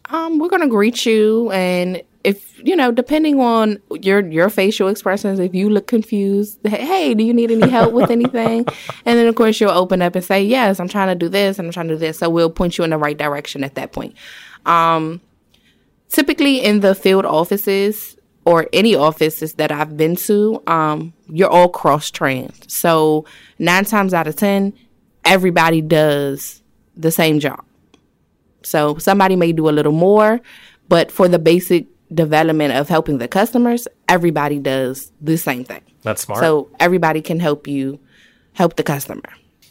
Um, 0.09 0.37
we're 0.37 0.49
going 0.49 0.61
to 0.61 0.67
greet 0.67 1.05
you 1.05 1.51
and 1.51 2.03
if 2.25 2.59
you 2.65 2.75
know 2.75 2.91
depending 2.91 3.39
on 3.39 3.79
your 4.01 4.25
your 4.27 4.49
facial 4.49 4.87
expressions 4.87 5.39
if 5.39 5.53
you 5.53 5.69
look 5.69 5.85
confused 5.85 6.59
hey 6.65 7.13
do 7.13 7.23
you 7.23 7.33
need 7.33 7.51
any 7.51 7.69
help 7.69 7.93
with 7.93 8.09
anything 8.09 8.65
and 9.05 9.19
then 9.19 9.27
of 9.27 9.35
course 9.35 9.61
you'll 9.61 9.69
open 9.69 10.01
up 10.01 10.15
and 10.15 10.25
say 10.25 10.43
yes 10.43 10.79
i'm 10.79 10.87
trying 10.87 11.07
to 11.07 11.13
do 11.13 11.29
this 11.29 11.59
and 11.59 11.67
i'm 11.67 11.71
trying 11.71 11.87
to 11.87 11.93
do 11.93 11.99
this 11.99 12.17
so 12.17 12.27
we'll 12.27 12.49
point 12.49 12.79
you 12.79 12.83
in 12.83 12.89
the 12.89 12.97
right 12.97 13.19
direction 13.19 13.63
at 13.63 13.75
that 13.75 13.91
point 13.91 14.15
um, 14.65 15.21
typically 16.09 16.63
in 16.63 16.79
the 16.79 16.95
field 16.95 17.25
offices 17.25 18.17
or 18.45 18.67
any 18.73 18.95
offices 18.95 19.53
that 19.55 19.71
I've 19.71 19.97
been 19.97 20.15
to, 20.17 20.61
um, 20.67 21.13
you're 21.27 21.49
all 21.49 21.69
cross 21.69 22.11
trained. 22.11 22.65
So 22.67 23.25
nine 23.57 23.85
times 23.85 24.13
out 24.13 24.27
of 24.27 24.35
10, 24.35 24.73
everybody 25.23 25.81
does 25.81 26.61
the 26.95 27.11
same 27.11 27.39
job. 27.39 27.63
So 28.63 28.97
somebody 28.97 29.35
may 29.35 29.51
do 29.51 29.69
a 29.69 29.71
little 29.71 29.91
more, 29.91 30.41
but 30.87 31.11
for 31.11 31.27
the 31.27 31.39
basic 31.39 31.87
development 32.13 32.73
of 32.73 32.87
helping 32.87 33.17
the 33.17 33.27
customers, 33.27 33.87
everybody 34.07 34.59
does 34.59 35.11
the 35.21 35.37
same 35.37 35.63
thing. 35.63 35.81
That's 36.03 36.21
smart. 36.21 36.39
So 36.39 36.69
everybody 36.79 37.21
can 37.21 37.39
help 37.39 37.67
you 37.67 37.99
help 38.53 38.75
the 38.75 38.83
customer. 38.83 39.23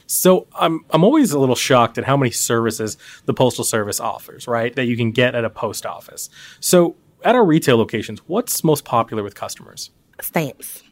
So 0.07 0.47
I'm 0.55 0.85
I'm 0.91 1.03
always 1.05 1.33
a 1.33 1.39
little 1.39 1.55
shocked 1.55 1.99
at 1.99 2.05
how 2.05 2.17
many 2.17 2.31
services 2.31 2.97
the 3.25 3.35
postal 3.35 3.65
service 3.65 4.01
offers, 4.01 4.47
right? 4.47 4.75
That 4.77 4.85
you 4.87 4.97
can 4.97 5.13
get 5.13 5.35
at 5.35 5.45
a 5.45 5.51
post 5.51 5.87
office. 5.87 6.29
So 6.61 6.97
at 7.25 7.35
our 7.35 7.45
retail 7.45 7.77
locations, 7.79 8.21
what's 8.27 8.63
most 8.63 8.85
popular 8.85 9.23
with 9.23 9.35
customers? 9.35 9.91
Stamps. 10.21 10.83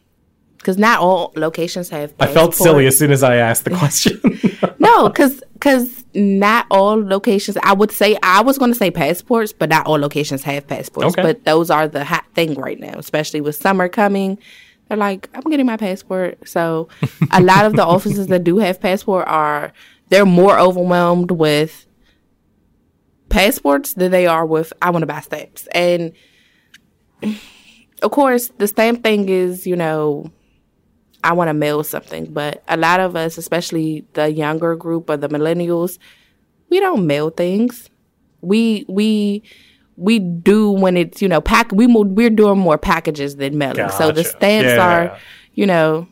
because 0.59 0.79
not 0.79 0.99
all 1.01 1.33
locations 1.37 1.91
have. 1.91 2.15
I 2.19 2.27
felt 2.27 2.55
silly 2.55 2.87
as 2.87 2.99
soon 2.99 3.11
as 3.11 3.23
I 3.23 3.37
asked 3.37 3.65
the 3.65 3.71
question. 3.77 4.21
no, 4.79 5.09
because 5.09 5.43
because 5.55 6.05
not 6.15 6.67
all 6.71 6.97
locations. 7.03 7.57
I 7.63 7.73
would 7.75 7.91
say 7.91 8.17
I 8.23 8.41
was 8.43 8.59
going 8.59 8.73
to 8.73 8.79
say 8.79 8.91
passports, 8.91 9.53
but 9.53 9.69
not 9.69 9.87
all 9.87 9.99
locations 9.99 10.43
have 10.45 10.67
passports. 10.67 11.09
Okay. 11.13 11.23
But 11.23 11.45
those 11.45 11.71
are 11.71 11.87
the 11.87 12.05
hot 12.05 12.25
thing 12.35 12.55
right 12.55 12.81
now, 12.81 12.95
especially 12.99 13.41
with 13.43 13.57
summer 13.57 13.89
coming. 13.89 14.39
They're 14.93 14.99
like, 14.99 15.31
I'm 15.33 15.51
getting 15.51 15.65
my 15.65 15.79
passport. 15.79 16.47
So 16.47 16.89
a 17.31 17.41
lot 17.41 17.65
of 17.65 17.77
the 17.77 17.87
offices 17.87 18.27
that 18.27 18.45
do 18.45 18.59
have 18.59 18.79
passport 18.79 19.27
are 19.27 19.73
they're 20.11 20.27
more 20.27 20.59
overwhelmed 20.59 21.31
with 21.31 21.87
passports 23.31 23.95
than 23.95 24.13
they 24.13 24.27
are 24.27 24.45
with 24.45 24.71
I 24.83 24.91
want 24.91 25.01
to 25.01 25.07
buy 25.07 25.21
stamps. 25.21 25.67
And 25.69 26.13
of 28.03 28.11
course, 28.11 28.49
the 28.59 28.69
stamp 28.69 29.03
thing 29.03 29.31
is, 29.31 29.67
you 29.67 29.77
know, 29.77 30.31
I 31.25 31.33
want 31.33 31.49
to 31.49 31.55
mail 31.55 31.83
something. 31.85 32.27
But 32.31 32.63
a 32.69 32.77
lot 32.77 33.01
of 33.01 33.17
us, 33.17 33.39
especially 33.39 34.05
the 34.13 34.31
younger 34.31 34.77
group 34.77 35.09
or 35.09 35.17
the 35.17 35.31
millennials, 35.31 35.97
we 36.69 36.81
don't 36.81 37.07
mail 37.07 37.31
things. 37.31 37.89
We 38.43 38.85
we 38.91 39.43
we 39.97 40.19
do 40.19 40.71
when 40.71 40.97
it's 40.97 41.23
you 41.23 41.29
know 41.29 41.41
pack. 41.41 41.73
We 41.73 41.87
we're 41.87 42.31
doing 42.31 42.59
more 42.59 42.79
packages 42.79 43.37
than 43.37 43.59
mailing. 43.59 43.77
Gotcha. 43.77 43.97
So 43.97 44.13
the 44.13 44.25
stamps 44.25 44.69
yeah. 44.69 44.87
are, 44.87 45.19
you 45.55 45.67
know, 45.67 46.09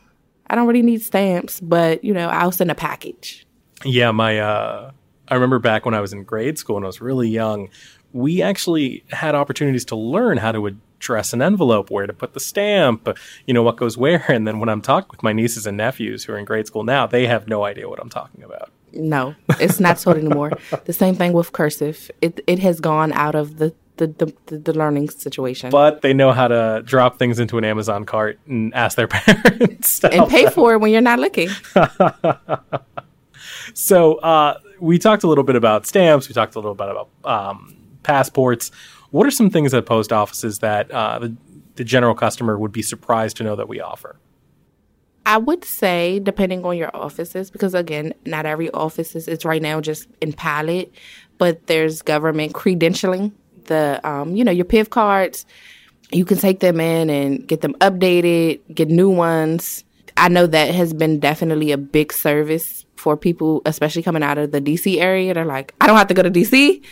I 0.47 0.55
don't 0.55 0.67
really 0.67 0.81
need 0.81 1.01
stamps, 1.01 1.59
but 1.59 2.03
you 2.03 2.13
know 2.13 2.27
I'll 2.29 2.51
send 2.51 2.71
a 2.71 2.75
package. 2.75 3.45
Yeah, 3.83 4.11
my 4.11 4.39
uh, 4.39 4.91
I 5.27 5.33
remember 5.33 5.59
back 5.59 5.85
when 5.85 5.93
I 5.93 6.01
was 6.01 6.13
in 6.13 6.23
grade 6.23 6.57
school 6.57 6.77
and 6.77 6.85
I 6.85 6.87
was 6.87 7.01
really 7.01 7.29
young. 7.29 7.69
We 8.13 8.41
actually 8.41 9.03
had 9.09 9.35
opportunities 9.35 9.85
to 9.85 9.95
learn 9.95 10.37
how 10.37 10.51
to 10.51 10.67
address 10.67 11.31
an 11.31 11.41
envelope, 11.41 11.89
where 11.89 12.05
to 12.05 12.13
put 12.13 12.33
the 12.33 12.41
stamp, 12.41 13.07
you 13.47 13.53
know, 13.53 13.63
what 13.63 13.77
goes 13.77 13.97
where. 13.97 14.25
And 14.29 14.45
then 14.45 14.59
when 14.59 14.67
I'm 14.67 14.81
talking 14.81 15.07
with 15.09 15.23
my 15.23 15.31
nieces 15.31 15.65
and 15.65 15.77
nephews 15.77 16.25
who 16.25 16.33
are 16.33 16.37
in 16.37 16.45
grade 16.45 16.67
school 16.67 16.83
now, 16.83 17.07
they 17.07 17.27
have 17.27 17.47
no 17.47 17.63
idea 17.63 17.87
what 17.87 17.99
I'm 17.99 18.09
talking 18.09 18.43
about. 18.43 18.71
No, 18.93 19.35
it's 19.59 19.79
not 19.79 19.97
taught 19.97 20.17
anymore. 20.17 20.51
the 20.85 20.93
same 20.93 21.15
thing 21.15 21.33
with 21.33 21.51
cursive. 21.51 22.11
It 22.21 22.41
it 22.47 22.59
has 22.59 22.79
gone 22.79 23.13
out 23.13 23.35
of 23.35 23.57
the 23.57 23.73
the, 23.97 24.33
the, 24.47 24.57
the, 24.57 24.73
learning 24.73 25.09
situation. 25.09 25.69
But 25.69 26.01
they 26.01 26.13
know 26.13 26.31
how 26.31 26.47
to 26.47 26.81
drop 26.83 27.19
things 27.19 27.39
into 27.39 27.57
an 27.59 27.63
Amazon 27.63 28.05
cart 28.05 28.39
and 28.47 28.73
ask 28.73 28.97
their 28.97 29.07
parents 29.09 30.03
and 30.03 30.27
pay 30.27 30.45
them. 30.45 30.53
for 30.53 30.73
it 30.73 30.79
when 30.79 30.91
you're 30.91 31.01
not 31.01 31.19
looking. 31.19 31.49
so 33.73 34.15
uh, 34.15 34.59
we 34.79 34.97
talked 34.97 35.23
a 35.23 35.27
little 35.27 35.43
bit 35.43 35.55
about 35.55 35.85
stamps. 35.85 36.27
We 36.27 36.33
talked 36.33 36.55
a 36.55 36.59
little 36.59 36.73
bit 36.73 36.89
about 36.89 37.09
um, 37.23 37.75
passports. 38.03 38.71
What 39.11 39.27
are 39.27 39.31
some 39.31 39.49
things 39.49 39.73
at 39.73 39.85
post 39.85 40.11
offices 40.11 40.59
that 40.59 40.89
uh, 40.89 41.19
the, 41.19 41.35
the 41.75 41.83
general 41.83 42.15
customer 42.15 42.57
would 42.57 42.71
be 42.71 42.81
surprised 42.81 43.37
to 43.37 43.43
know 43.43 43.55
that 43.55 43.67
we 43.67 43.79
offer? 43.79 44.17
I 45.25 45.37
would 45.37 45.63
say, 45.63 46.19
depending 46.19 46.65
on 46.65 46.77
your 46.77 46.95
offices, 46.95 47.51
because 47.51 47.73
again, 47.73 48.13
not 48.25 48.45
every 48.45 48.71
office 48.71 49.15
is 49.15 49.27
it's 49.27 49.45
right 49.45 49.61
now 49.61 49.79
just 49.79 50.07
in 50.19 50.33
pilot, 50.33 50.93
but 51.37 51.67
there's 51.67 52.01
government 52.01 52.53
credentialing. 52.53 53.31
The 53.65 54.01
um, 54.03 54.35
you 54.35 54.43
know 54.43 54.51
your 54.51 54.65
PIV 54.65 54.89
cards, 54.89 55.45
you 56.11 56.25
can 56.25 56.37
take 56.37 56.59
them 56.59 56.79
in 56.79 57.09
and 57.09 57.47
get 57.47 57.61
them 57.61 57.73
updated, 57.75 58.61
get 58.73 58.89
new 58.89 59.09
ones. 59.09 59.83
I 60.21 60.27
know 60.27 60.45
that 60.45 60.75
has 60.75 60.93
been 60.93 61.19
definitely 61.19 61.71
a 61.71 61.79
big 61.79 62.13
service 62.13 62.85
for 62.95 63.17
people, 63.17 63.63
especially 63.65 64.03
coming 64.03 64.21
out 64.21 64.37
of 64.37 64.51
the 64.51 64.61
DC 64.61 65.01
area. 65.01 65.33
They're 65.33 65.45
like, 65.45 65.73
I 65.81 65.87
don't 65.87 65.97
have 65.97 66.09
to 66.09 66.13
go 66.13 66.21
to 66.21 66.29
DC. 66.29 66.83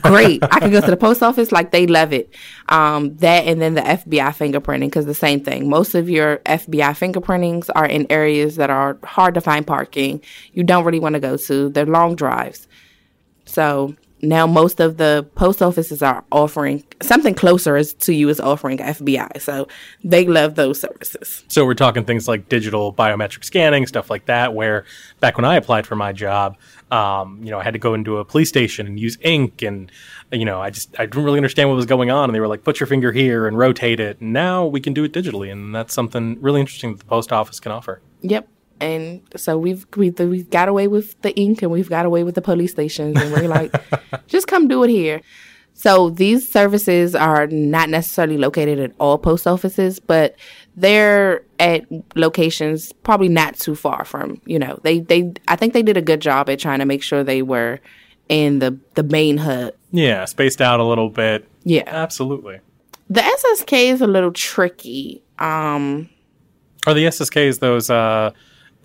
Great. 0.02 0.40
I 0.44 0.60
can 0.60 0.70
go 0.70 0.80
to 0.80 0.90
the 0.92 0.96
post 0.96 1.20
office. 1.20 1.50
Like 1.50 1.72
they 1.72 1.88
love 1.88 2.12
it. 2.12 2.32
Um, 2.68 3.16
that 3.16 3.44
and 3.46 3.60
then 3.60 3.74
the 3.74 3.80
FBI 3.80 4.28
fingerprinting, 4.36 4.86
because 4.86 5.04
the 5.04 5.14
same 5.14 5.42
thing. 5.42 5.68
Most 5.68 5.96
of 5.96 6.08
your 6.08 6.36
FBI 6.46 6.92
fingerprintings 6.96 7.68
are 7.74 7.86
in 7.86 8.06
areas 8.08 8.54
that 8.54 8.70
are 8.70 8.98
hard 9.02 9.34
to 9.34 9.40
find 9.40 9.66
parking. 9.66 10.22
You 10.52 10.62
don't 10.62 10.84
really 10.84 11.00
want 11.00 11.14
to 11.14 11.20
go 11.20 11.36
to. 11.36 11.68
They're 11.68 11.86
long 11.86 12.14
drives. 12.14 12.68
So 13.46 13.96
now 14.22 14.46
most 14.46 14.80
of 14.80 14.96
the 14.96 15.28
post 15.34 15.60
offices 15.60 16.02
are 16.02 16.24
offering 16.32 16.84
something 17.02 17.34
closer 17.34 17.82
to 17.84 18.12
you 18.12 18.28
is 18.28 18.40
offering 18.40 18.78
FBI. 18.78 19.40
So 19.40 19.68
they 20.02 20.26
love 20.26 20.54
those 20.54 20.80
services. 20.80 21.44
So 21.48 21.64
we're 21.64 21.74
talking 21.74 22.04
things 22.04 22.26
like 22.26 22.48
digital 22.48 22.92
biometric 22.92 23.44
scanning, 23.44 23.86
stuff 23.86 24.10
like 24.10 24.26
that, 24.26 24.54
where 24.54 24.84
back 25.20 25.36
when 25.36 25.44
I 25.44 25.56
applied 25.56 25.86
for 25.86 25.96
my 25.96 26.12
job, 26.12 26.56
um, 26.90 27.40
you 27.42 27.50
know, 27.50 27.58
I 27.58 27.64
had 27.64 27.74
to 27.74 27.78
go 27.78 27.94
into 27.94 28.18
a 28.18 28.24
police 28.24 28.48
station 28.48 28.86
and 28.86 28.98
use 28.98 29.18
ink 29.20 29.62
and, 29.62 29.92
you 30.32 30.44
know, 30.44 30.60
I 30.60 30.70
just, 30.70 30.98
I 30.98 31.06
didn't 31.06 31.24
really 31.24 31.38
understand 31.38 31.68
what 31.68 31.76
was 31.76 31.86
going 31.86 32.10
on. 32.10 32.30
And 32.30 32.34
they 32.34 32.40
were 32.40 32.48
like, 32.48 32.64
put 32.64 32.80
your 32.80 32.86
finger 32.86 33.12
here 33.12 33.46
and 33.46 33.58
rotate 33.58 34.00
it. 34.00 34.20
And 34.20 34.32
now 34.32 34.64
we 34.66 34.80
can 34.80 34.94
do 34.94 35.04
it 35.04 35.12
digitally. 35.12 35.52
And 35.52 35.74
that's 35.74 35.92
something 35.92 36.40
really 36.40 36.60
interesting 36.60 36.92
that 36.92 37.00
the 37.00 37.04
post 37.04 37.32
office 37.32 37.60
can 37.60 37.72
offer. 37.72 38.00
Yep 38.22 38.48
and 38.80 39.22
so 39.36 39.58
we've 39.58 39.86
we've, 39.96 40.18
we've 40.18 40.50
got 40.50 40.68
away 40.68 40.88
with 40.88 41.20
the 41.22 41.34
ink 41.36 41.62
and 41.62 41.70
we've 41.70 41.88
got 41.88 42.06
away 42.06 42.24
with 42.24 42.34
the 42.34 42.42
police 42.42 42.72
stations 42.72 43.20
and 43.20 43.32
we're 43.32 43.48
like 43.48 43.74
just 44.26 44.46
come 44.46 44.68
do 44.68 44.82
it 44.84 44.90
here. 44.90 45.20
So 45.74 46.08
these 46.08 46.50
services 46.50 47.14
are 47.14 47.46
not 47.48 47.90
necessarily 47.90 48.38
located 48.38 48.78
at 48.80 48.92
all 48.98 49.18
post 49.18 49.46
offices 49.46 50.00
but 50.00 50.36
they're 50.76 51.42
at 51.58 51.84
locations 52.16 52.92
probably 53.02 53.28
not 53.28 53.56
too 53.56 53.74
far 53.74 54.04
from 54.04 54.40
you 54.44 54.58
know 54.58 54.78
they 54.82 55.00
they 55.00 55.32
i 55.48 55.56
think 55.56 55.72
they 55.72 55.82
did 55.82 55.96
a 55.96 56.02
good 56.02 56.20
job 56.20 56.50
at 56.50 56.58
trying 56.58 56.78
to 56.78 56.84
make 56.84 57.02
sure 57.02 57.24
they 57.24 57.40
were 57.42 57.80
in 58.28 58.58
the 58.58 58.78
the 58.94 59.02
main 59.02 59.38
hub. 59.38 59.74
Yeah 59.92 60.24
spaced 60.24 60.60
out 60.60 60.80
a 60.80 60.84
little 60.84 61.10
bit. 61.10 61.48
Yeah. 61.64 61.84
Absolutely. 61.86 62.60
The 63.08 63.20
ssk 63.20 63.72
is 63.72 64.00
a 64.00 64.06
little 64.06 64.32
tricky 64.32 65.22
um 65.38 66.08
are 66.86 66.94
the 66.94 67.04
SSKs 67.04 67.58
those 67.58 67.90
uh, 67.90 68.30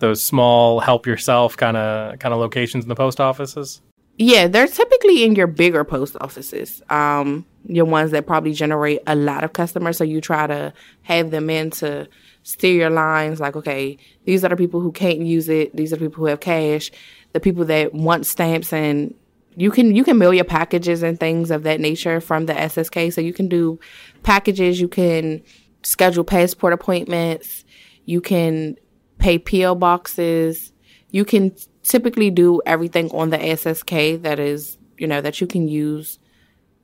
those 0.02 0.22
small 0.22 0.80
help 0.80 1.06
yourself 1.06 1.56
kind 1.56 1.78
of 1.78 2.18
kind 2.18 2.34
of 2.34 2.40
locations 2.40 2.84
in 2.84 2.88
the 2.88 2.94
post 2.94 3.20
offices? 3.20 3.80
Yeah, 4.18 4.46
they're 4.46 4.66
typically 4.66 5.24
in 5.24 5.34
your 5.34 5.46
bigger 5.46 5.84
post 5.84 6.16
offices. 6.20 6.82
Um, 6.90 7.46
your 7.66 7.86
ones 7.86 8.10
that 8.10 8.26
probably 8.26 8.52
generate 8.52 9.00
a 9.06 9.14
lot 9.14 9.44
of 9.44 9.52
customers. 9.52 9.96
So 9.96 10.04
you 10.04 10.20
try 10.20 10.46
to 10.46 10.72
have 11.02 11.30
them 11.30 11.48
in 11.48 11.70
to 11.70 12.08
steer 12.42 12.74
your 12.74 12.90
lines. 12.90 13.40
Like, 13.40 13.56
okay, 13.56 13.96
these 14.24 14.44
are 14.44 14.48
the 14.48 14.56
people 14.56 14.80
who 14.80 14.92
can't 14.92 15.20
use 15.20 15.48
it. 15.48 15.74
These 15.74 15.92
are 15.92 15.96
the 15.96 16.06
people 16.06 16.24
who 16.24 16.26
have 16.26 16.40
cash. 16.40 16.90
The 17.32 17.40
people 17.40 17.64
that 17.66 17.94
want 17.94 18.26
stamps 18.26 18.72
and 18.72 19.14
you 19.56 19.70
can 19.70 19.94
you 19.94 20.04
can 20.04 20.18
mail 20.18 20.32
your 20.32 20.44
packages 20.44 21.02
and 21.02 21.18
things 21.20 21.50
of 21.50 21.62
that 21.62 21.80
nature 21.80 22.20
from 22.20 22.46
the 22.46 22.54
SSK. 22.54 23.12
So 23.12 23.20
you 23.20 23.32
can 23.32 23.48
do 23.48 23.78
packages. 24.22 24.80
You 24.80 24.88
can 24.88 25.42
schedule 25.82 26.24
passport 26.24 26.72
appointments. 26.72 27.64
You 28.04 28.20
can 28.20 28.76
pay 29.22 29.38
PO 29.38 29.76
boxes. 29.76 30.72
You 31.10 31.24
can 31.24 31.54
typically 31.84 32.30
do 32.30 32.60
everything 32.66 33.10
on 33.12 33.30
the 33.30 33.38
SSK 33.38 34.20
that 34.22 34.38
is, 34.38 34.76
you 34.98 35.06
know, 35.06 35.20
that 35.20 35.40
you 35.40 35.46
can 35.46 35.68
use 35.68 36.18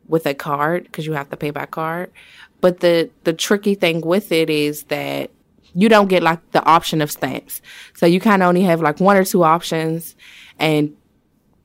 with 0.07 0.25
a 0.25 0.35
card 0.35 0.85
because 0.85 1.05
you 1.05 1.13
have 1.13 1.29
to 1.31 1.37
pay 1.37 1.51
by 1.51 1.67
card. 1.67 2.13
But 2.61 2.81
the 2.81 3.11
the 3.25 3.33
tricky 3.33 3.75
thing 3.75 4.01
with 4.01 4.33
it 4.33 4.49
is 4.49 4.85
that 4.85 5.31
you 5.75 5.89
don't 5.89 6.09
get 6.09 6.23
like 6.23 6.41
the 6.53 6.65
option 6.65 7.03
of 7.03 7.11
stamps. 7.11 7.61
So 7.95 8.07
you 8.07 8.21
kind 8.21 8.43
of 8.43 8.49
only 8.49 8.63
have 8.63 8.81
like 8.81 9.01
one 9.01 9.17
or 9.17 9.25
two 9.25 9.43
options 9.43 10.17
and 10.59 10.97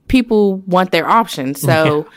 people 0.07 0.57
want 0.57 0.91
their 0.91 1.07
options. 1.07 1.61
So 1.61 2.07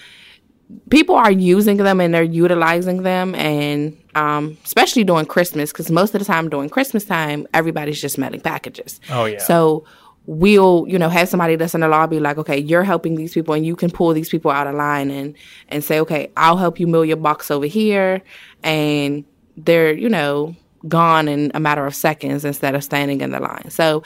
people 0.90 1.14
are 1.14 1.30
using 1.30 1.76
them 1.76 2.00
and 2.00 2.12
they're 2.12 2.22
utilizing 2.22 3.02
them 3.02 3.34
and 3.34 3.96
um, 4.16 4.58
especially 4.64 5.04
during 5.04 5.26
christmas 5.26 5.72
because 5.72 5.90
most 5.90 6.14
of 6.14 6.18
the 6.18 6.24
time 6.24 6.48
during 6.48 6.68
christmas 6.68 7.04
time 7.04 7.46
everybody's 7.54 8.00
just 8.00 8.18
mailing 8.18 8.40
packages. 8.40 9.00
Oh 9.10 9.26
yeah. 9.26 9.38
So 9.38 9.84
we'll 10.26 10.86
you 10.88 10.98
know 10.98 11.08
have 11.08 11.28
somebody 11.28 11.54
that's 11.54 11.74
in 11.74 11.82
the 11.82 11.88
lobby 11.88 12.18
like 12.18 12.36
okay 12.36 12.58
you're 12.58 12.82
helping 12.82 13.14
these 13.14 13.32
people 13.32 13.54
and 13.54 13.64
you 13.64 13.76
can 13.76 13.90
pull 13.92 14.12
these 14.12 14.28
people 14.28 14.50
out 14.50 14.66
of 14.66 14.74
line 14.74 15.08
and 15.08 15.36
and 15.68 15.84
say 15.84 16.00
okay 16.00 16.32
i'll 16.36 16.56
help 16.56 16.80
you 16.80 16.86
mail 16.88 17.04
your 17.04 17.16
box 17.16 17.48
over 17.48 17.66
here 17.66 18.20
and 18.64 19.24
they're 19.56 19.92
you 19.92 20.08
know 20.08 20.52
gone 20.88 21.28
in 21.28 21.50
a 21.54 21.60
matter 21.60 21.86
of 21.86 21.94
seconds 21.94 22.44
instead 22.44 22.74
of 22.74 22.84
standing 22.84 23.20
in 23.20 23.30
the 23.30 23.40
line. 23.40 23.70
So 23.70 24.02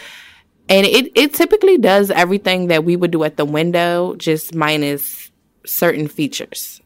and 0.68 0.86
it, 0.86 1.10
it 1.16 1.34
typically 1.34 1.78
does 1.78 2.10
everything 2.10 2.68
that 2.68 2.84
we 2.84 2.94
would 2.94 3.10
do 3.10 3.24
at 3.24 3.36
the 3.36 3.44
window 3.44 4.14
just 4.16 4.54
minus 4.54 5.32
certain 5.66 6.06
features. 6.06 6.80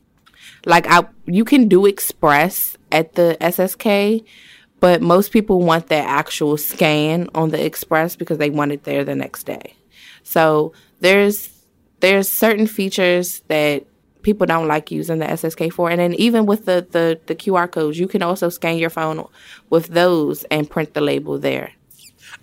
Like 0.64 0.86
I 0.88 1.06
you 1.26 1.44
can 1.44 1.68
do 1.68 1.86
express 1.86 2.76
at 2.94 3.14
the 3.14 3.36
SSK, 3.40 4.24
but 4.80 5.02
most 5.02 5.32
people 5.32 5.60
want 5.60 5.88
that 5.88 6.06
actual 6.08 6.56
scan 6.56 7.28
on 7.34 7.50
the 7.50 7.62
express 7.62 8.16
because 8.16 8.38
they 8.38 8.50
want 8.50 8.72
it 8.72 8.84
there 8.84 9.04
the 9.04 9.14
next 9.14 9.44
day. 9.44 9.74
So 10.22 10.72
there's 11.00 11.50
there's 12.00 12.28
certain 12.30 12.66
features 12.66 13.40
that 13.48 13.84
people 14.22 14.46
don't 14.46 14.68
like 14.68 14.90
using 14.90 15.18
the 15.18 15.26
SSK 15.26 15.72
for. 15.72 15.90
And 15.90 16.00
then 16.00 16.14
even 16.14 16.46
with 16.46 16.64
the, 16.64 16.86
the, 16.90 17.20
the 17.26 17.34
QR 17.34 17.70
codes, 17.70 17.98
you 17.98 18.08
can 18.08 18.22
also 18.22 18.48
scan 18.48 18.78
your 18.78 18.90
phone 18.90 19.26
with 19.70 19.88
those 19.88 20.44
and 20.44 20.68
print 20.68 20.94
the 20.94 21.00
label 21.00 21.38
there. 21.38 21.72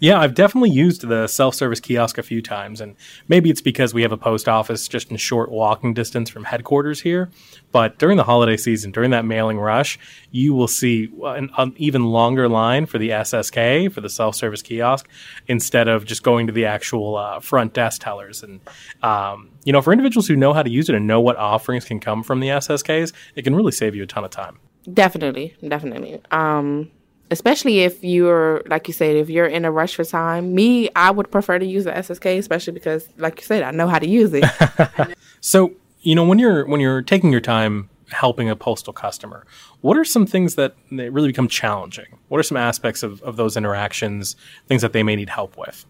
Yeah, 0.01 0.20
I've 0.20 0.34
definitely 0.34 0.72
used 0.72 1.08
the 1.08 1.27
self 1.27 1.53
service 1.53 1.79
kiosk 1.79 2.17
a 2.17 2.24
few 2.24 2.41
times, 2.41 2.81
and 2.81 2.96
maybe 3.27 3.51
it's 3.51 3.62
because 3.62 3.93
we 3.93 4.01
have 4.01 4.12
a 4.12 4.17
post 4.17 4.50
office 4.50 4.88
just 4.88 5.12
in 5.12 5.17
short 5.17 5.51
walking 5.51 5.93
distance 5.93 6.27
from 6.27 6.43
headquarters 6.43 7.01
here. 7.01 7.29
But 7.72 8.00
during 8.00 8.17
the 8.17 8.24
holiday 8.24 8.58
season, 8.58 8.89
during 8.89 9.12
that 9.12 9.25
mailing 9.25 9.60
rush, 9.60 10.00
you 10.31 10.55
will 10.55 10.67
see 10.67 11.12
an, 11.24 11.51
an 11.55 11.75
even 11.77 12.05
longer 12.05 12.50
line 12.50 12.88
for 12.88 12.98
the 12.98 13.10
SSK, 13.10 13.93
for 13.93 14.01
the 14.01 14.10
self 14.10 14.36
service 14.36 14.63
kiosk, 14.63 15.08
instead 15.48 15.88
of 15.88 16.03
just 16.05 16.24
going 16.24 16.48
to 16.48 16.53
the 16.53 16.65
actual 16.65 17.15
uh, 17.15 17.39
front 17.39 17.75
desk 17.75 18.01
tellers. 18.01 18.41
And, 18.41 18.60
um, 19.03 19.50
you 19.65 19.72
know, 19.72 19.84
for 19.84 19.93
individuals 19.93 20.27
who 20.27 20.36
know 20.36 20.51
how 20.51 20.63
to 20.63 20.70
use 20.72 20.89
it 20.89 20.96
and 20.96 21.05
know 21.05 21.22
what 21.22 21.38
offerings 21.38 21.86
can 21.86 22.00
come 22.00 22.24
from 22.24 22.39
the 22.39 22.48
SSKs, 22.48 23.13
it 23.36 23.43
can 23.43 23.55
really 23.55 23.72
save 23.72 23.93
you 23.93 24.01
a 24.01 24.08
ton 24.08 24.24
of 24.24 24.31
time. 24.31 24.58
Definitely, 24.91 25.55
definitely. 25.67 26.20
Um, 26.31 26.89
especially 27.31 27.79
if 27.79 28.03
you're 28.03 28.61
like 28.67 28.88
you 28.88 28.93
said 28.93 29.15
if 29.15 29.29
you're 29.29 29.47
in 29.47 29.65
a 29.65 29.71
rush 29.71 29.95
for 29.95 30.03
time 30.03 30.53
me 30.53 30.89
i 30.95 31.09
would 31.09 31.31
prefer 31.31 31.57
to 31.57 31.65
use 31.65 31.85
the 31.85 31.91
ssk 31.91 32.38
especially 32.38 32.73
because 32.73 33.07
like 33.17 33.39
you 33.39 33.45
said 33.45 33.63
i 33.63 33.71
know 33.71 33.88
how 33.88 33.97
to 33.97 34.07
use 34.07 34.31
it. 34.33 34.43
So 35.43 35.71
you 36.01 36.13
know 36.13 36.23
when 36.23 36.38
you're 36.38 36.67
when 36.67 36.79
you're 36.79 37.01
taking 37.01 37.31
your 37.31 37.41
time 37.41 37.89
helping 38.11 38.50
a 38.50 38.55
postal 38.55 38.93
customer 38.93 39.45
what 39.81 39.97
are 39.97 40.05
some 40.05 40.27
things 40.27 40.55
that, 40.55 40.75
that 40.91 41.11
really 41.11 41.29
become 41.29 41.47
challenging? 41.47 42.19
What 42.27 42.38
are 42.38 42.43
some 42.43 42.57
aspects 42.57 43.01
of, 43.01 43.21
of 43.23 43.35
those 43.35 43.57
interactions 43.57 44.35
things 44.67 44.83
that 44.83 44.93
they 44.93 45.01
may 45.01 45.15
need 45.15 45.29
help 45.29 45.57
with? 45.57 45.85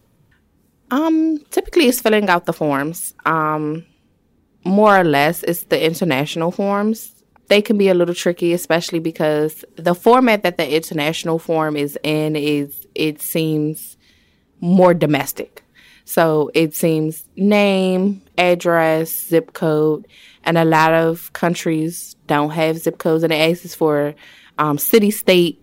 Um 0.90 1.40
typically 1.50 1.88
it's 1.88 2.00
filling 2.00 2.30
out 2.30 2.46
the 2.46 2.54
forms. 2.54 3.14
Um 3.26 3.86
more 4.64 4.98
or 4.98 5.04
less 5.04 5.44
it's 5.44 5.64
the 5.64 5.84
international 5.84 6.52
forms 6.52 7.11
they 7.52 7.62
can 7.62 7.78
be 7.78 7.90
a 7.90 7.94
little 7.94 8.16
tricky, 8.16 8.54
especially 8.54 9.00
because 9.00 9.66
the 9.76 9.94
format 9.94 10.42
that 10.44 10.56
the 10.56 10.74
international 10.74 11.38
form 11.38 11.76
is 11.76 12.00
in 12.02 12.38
is 12.38 12.88
it 12.96 13.22
seems 13.22 13.98
more 14.62 14.94
domestic. 14.94 15.62
So 16.06 16.50
it 16.54 16.74
seems 16.74 17.26
name, 17.36 18.22
address, 18.38 19.12
zip 19.12 19.52
code, 19.52 20.08
and 20.46 20.58
a 20.58 20.64
lot 20.64 20.94
of 20.94 21.34
countries 21.34 22.16
don't 22.26 22.52
have 22.52 22.78
zip 22.78 23.00
codes, 23.00 23.22
and 23.22 23.34
it 23.34 23.52
asks 23.52 23.76
for 23.76 24.16
um, 24.58 24.78
city, 24.78 25.12
state, 25.12 25.62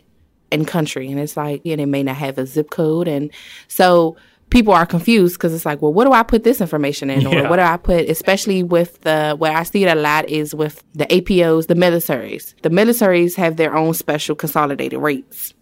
and 0.52 0.68
country, 0.68 1.10
and 1.10 1.18
it's 1.18 1.38
like, 1.38 1.62
and 1.64 1.80
it 1.80 1.86
may 1.86 2.02
not 2.02 2.16
have 2.16 2.36
a 2.36 2.44
zip 2.44 2.68
code, 2.68 3.08
and 3.08 3.30
so 3.66 4.14
people 4.50 4.72
are 4.72 4.86
confused 4.86 5.34
because 5.34 5.52
it's 5.52 5.66
like, 5.66 5.82
well, 5.82 5.92
what 5.92 6.04
do 6.04 6.12
I 6.12 6.22
put 6.22 6.44
this 6.44 6.60
information 6.60 7.10
in, 7.10 7.22
yeah. 7.22 7.46
or 7.46 7.50
what 7.50 7.56
do 7.56 7.62
I 7.62 7.76
put? 7.76 8.08
Especially 8.08 8.62
with 8.62 9.00
the 9.02 9.34
where 9.38 9.56
I 9.56 9.62
see 9.62 9.84
it 9.84 9.96
a 9.96 10.00
lot 10.00 10.28
is 10.28 10.54
with 10.54 10.82
the 10.94 11.06
APOs, 11.06 11.66
the 11.66 11.74
militaries. 11.74 12.54
The 12.62 12.70
militaries 12.70 13.36
have 13.36 13.56
their 13.56 13.76
own 13.76 13.94
special 13.94 14.34
consolidated 14.34 15.00
rates. 15.00 15.54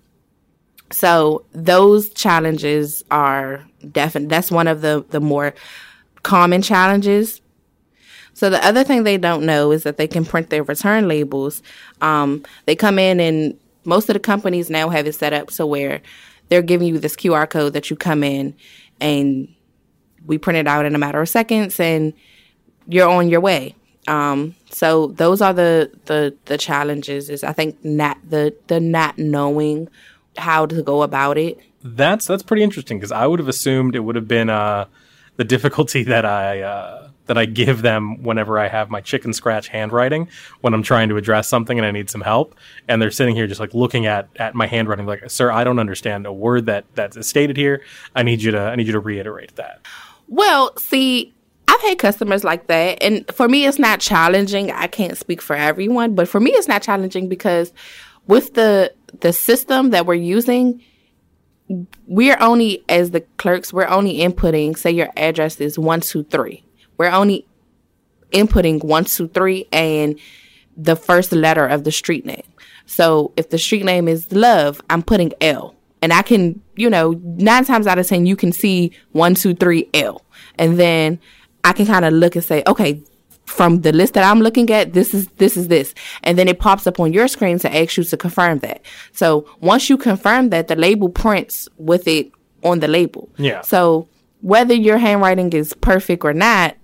So 0.93 1.45
those 1.53 2.11
challenges 2.11 3.05
are 3.11 3.65
definite. 3.91 4.29
That's 4.29 4.51
one 4.51 4.69
of 4.69 4.83
the 4.83 5.05
the 5.11 5.21
more 5.21 5.55
common 6.23 6.63
challenges. 6.63 7.41
So 8.35 8.51
the 8.51 8.65
other 8.65 8.85
thing 8.85 9.03
they 9.03 9.17
don't 9.17 9.47
know 9.47 9.73
is 9.73 9.85
that 9.85 9.97
they 9.97 10.07
can 10.07 10.25
print 10.25 10.51
their 10.51 10.63
return 10.63 11.09
labels. 11.09 11.63
Um, 12.03 12.45
they 12.67 12.77
come 12.77 12.99
in 12.99 13.19
and 13.19 13.59
most 13.87 14.11
of 14.11 14.15
the 14.15 14.21
companies 14.21 14.69
now 14.69 14.91
have 14.91 15.07
it 15.07 15.15
set 15.15 15.33
up 15.33 15.51
so 15.51 15.67
where 15.67 16.03
they're 16.49 16.63
giving 16.63 16.89
you 16.89 16.99
this 16.99 17.17
QR 17.17 17.49
code 17.49 17.73
that 17.73 17.91
you 17.91 17.97
come 17.97 18.23
in 18.23 18.55
and 19.01 19.49
we 20.27 20.39
print 20.39 20.59
it 20.59 20.67
out 20.67 20.85
in 20.85 20.95
a 20.95 20.99
matter 20.99 21.21
of 21.21 21.29
seconds 21.29 21.79
and 21.81 22.13
you're 22.87 23.09
on 23.09 23.29
your 23.29 23.41
way. 23.41 23.75
Um, 24.09 24.55
so 24.71 25.09
those 25.09 25.41
are 25.41 25.53
the, 25.53 25.91
the, 26.05 26.35
the 26.45 26.57
challenges 26.59 27.29
is 27.29 27.43
I 27.43 27.53
think 27.53 27.85
not 27.85 28.19
the, 28.29 28.55
the 28.69 28.79
not 28.79 29.19
knowing 29.19 29.89
how 30.37 30.67
to 30.67 30.83
go 30.83 31.03
about 31.03 31.39
it. 31.39 31.59
That's, 31.83 32.27
that's 32.27 32.43
pretty 32.43 32.63
interesting 32.63 32.99
because 32.99 33.13
I 33.13 33.27
would 33.27 33.39
have 33.39 33.49
assumed 33.49 33.97
it 33.97 34.01
would 34.01 34.17
have 34.17 34.29
been, 34.29 34.51
uh, 34.51 34.87
the 35.37 35.45
difficulty 35.45 36.03
that 36.05 36.25
I, 36.25 36.61
uh, 36.61 37.06
that 37.27 37.37
I 37.37 37.45
give 37.45 37.83
them 37.83 38.23
whenever 38.23 38.59
I 38.59 38.69
have 38.69 38.91
my 38.91 39.01
chicken 39.01 39.33
scratch 39.33 39.69
handwriting 39.69 40.29
when 40.61 40.75
I'm 40.75 40.83
trying 40.83 41.09
to 41.11 41.17
address 41.17 41.49
something 41.49 41.79
and 41.79 41.87
I 41.87 41.91
need 41.91 42.11
some 42.11 42.21
help. 42.21 42.55
And 42.89 43.01
they're 43.01 43.11
sitting 43.11 43.35
here 43.35 43.47
just 43.47 43.61
like 43.61 43.75
looking 43.75 44.07
at, 44.07 44.29
at 44.37 44.55
my 44.55 44.67
handwriting 44.67 45.07
like, 45.07 45.29
sir, 45.31 45.51
I 45.51 45.65
don't 45.65 45.79
understand 45.79 46.27
a 46.27 46.33
word 46.33 46.67
that 46.67 46.85
that's 46.95 47.27
stated 47.27 47.57
here. 47.57 47.83
I 48.15 48.23
need 48.23 48.43
you 48.43 48.51
to 48.53 48.61
I 48.61 48.77
need 48.77 48.87
you 48.87 48.93
to 48.93 49.01
reiterate 49.01 49.57
that. 49.57 49.81
Well, 50.29 50.77
see, 50.77 51.33
I've 51.69 51.81
had 51.83 51.99
customers 51.99 52.45
like 52.45 52.69
that, 52.69 53.03
and 53.03 53.29
for 53.35 53.49
me, 53.49 53.67
it's 53.67 53.79
not 53.79 54.01
challenging. 54.01 54.71
I 54.71 54.87
can't 54.87 55.17
speak 55.17 55.43
for 55.43 55.55
everyone, 55.57 56.15
but 56.15 56.29
for 56.29 56.41
me, 56.41 56.51
it's 56.53 56.69
not 56.69 56.83
challenging 56.83 57.29
because 57.29 57.73
with 58.27 58.55
the 58.55 58.93
the 59.21 59.33
system 59.33 59.91
that 59.91 60.07
we're 60.07 60.15
using, 60.15 60.83
we're 62.07 62.39
only 62.41 62.85
as 62.89 63.11
the 63.11 63.21
clerks, 63.39 63.73
we're 63.73 63.87
only 63.87 64.19
inputting. 64.19 64.77
Say 64.77 64.93
your 64.93 65.11
address 65.17 65.61
is 65.61 65.79
one 65.79 66.01
two 66.01 66.25
three. 66.25 66.65
We're 66.99 67.11
only 67.11 67.47
inputting 68.33 68.83
one, 68.85 69.05
two, 69.05 69.29
three, 69.29 69.67
and 69.73 70.19
the 70.77 70.97
first 70.97 71.33
letter 71.33 71.67
of 71.67 71.85
the 71.85 71.93
street 71.93 72.27
name. 72.27 72.43
So 72.87 73.33
if 73.37 73.51
the 73.51 73.59
street 73.59 73.85
name 73.85 74.09
is 74.09 74.31
Love, 74.33 74.81
I'm 74.91 75.03
putting 75.03 75.33
L. 75.41 75.75
And 76.03 76.13
I 76.13 76.23
can, 76.23 76.61
you 76.77 76.91
know, 76.91 77.21
nine 77.23 77.65
times 77.65 77.87
out 77.87 77.99
of 77.99 78.07
10, 78.07 78.27
you 78.27 78.37
can 78.37 78.53
see 78.53 78.93
one, 79.13 79.35
two, 79.35 79.55
three, 79.55 79.89
L. 79.95 80.23
And 80.57 80.79
then 80.79 81.19
I 81.65 81.73
can 81.73 81.87
kind 81.87 82.05
of 82.05 82.13
look 82.13 82.37
and 82.37 82.45
say, 82.45 82.63
okay, 82.67 83.03
from 83.47 83.81
the 83.81 83.93
list 83.93 84.15
that 84.15 84.25
I'm 84.25 84.41
looking 84.41 84.71
at, 84.71 84.93
this 84.93 85.15
is 85.15 85.29
this 85.39 85.57
is 85.57 85.69
this, 85.69 85.95
and 86.25 86.37
then 86.37 86.49
it 86.49 86.59
pops 86.59 86.87
up 86.87 86.99
on 86.99 87.13
your 87.13 87.29
screen 87.29 87.59
to 87.61 87.75
ask 87.75 87.97
you 87.97 88.05
to 88.05 88.17
confirm 88.17 88.59
that. 88.59 88.83
So 89.13 89.49
once 89.61 89.89
you 89.89 89.97
confirm 89.97 90.51
that, 90.51 90.69
the 90.69 90.77
label 90.77 91.09
prints 91.09 91.69
with 91.79 92.09
it 92.09 92.33
on 92.65 92.81
the 92.81 92.89
label. 92.89 93.31
Yeah. 93.37 93.61
So 93.63 94.09
whether 94.41 94.75
your 94.75 94.99
handwriting 94.99 95.53
is 95.53 95.75
perfect 95.75 96.25
or 96.25 96.35
not, 96.35 96.77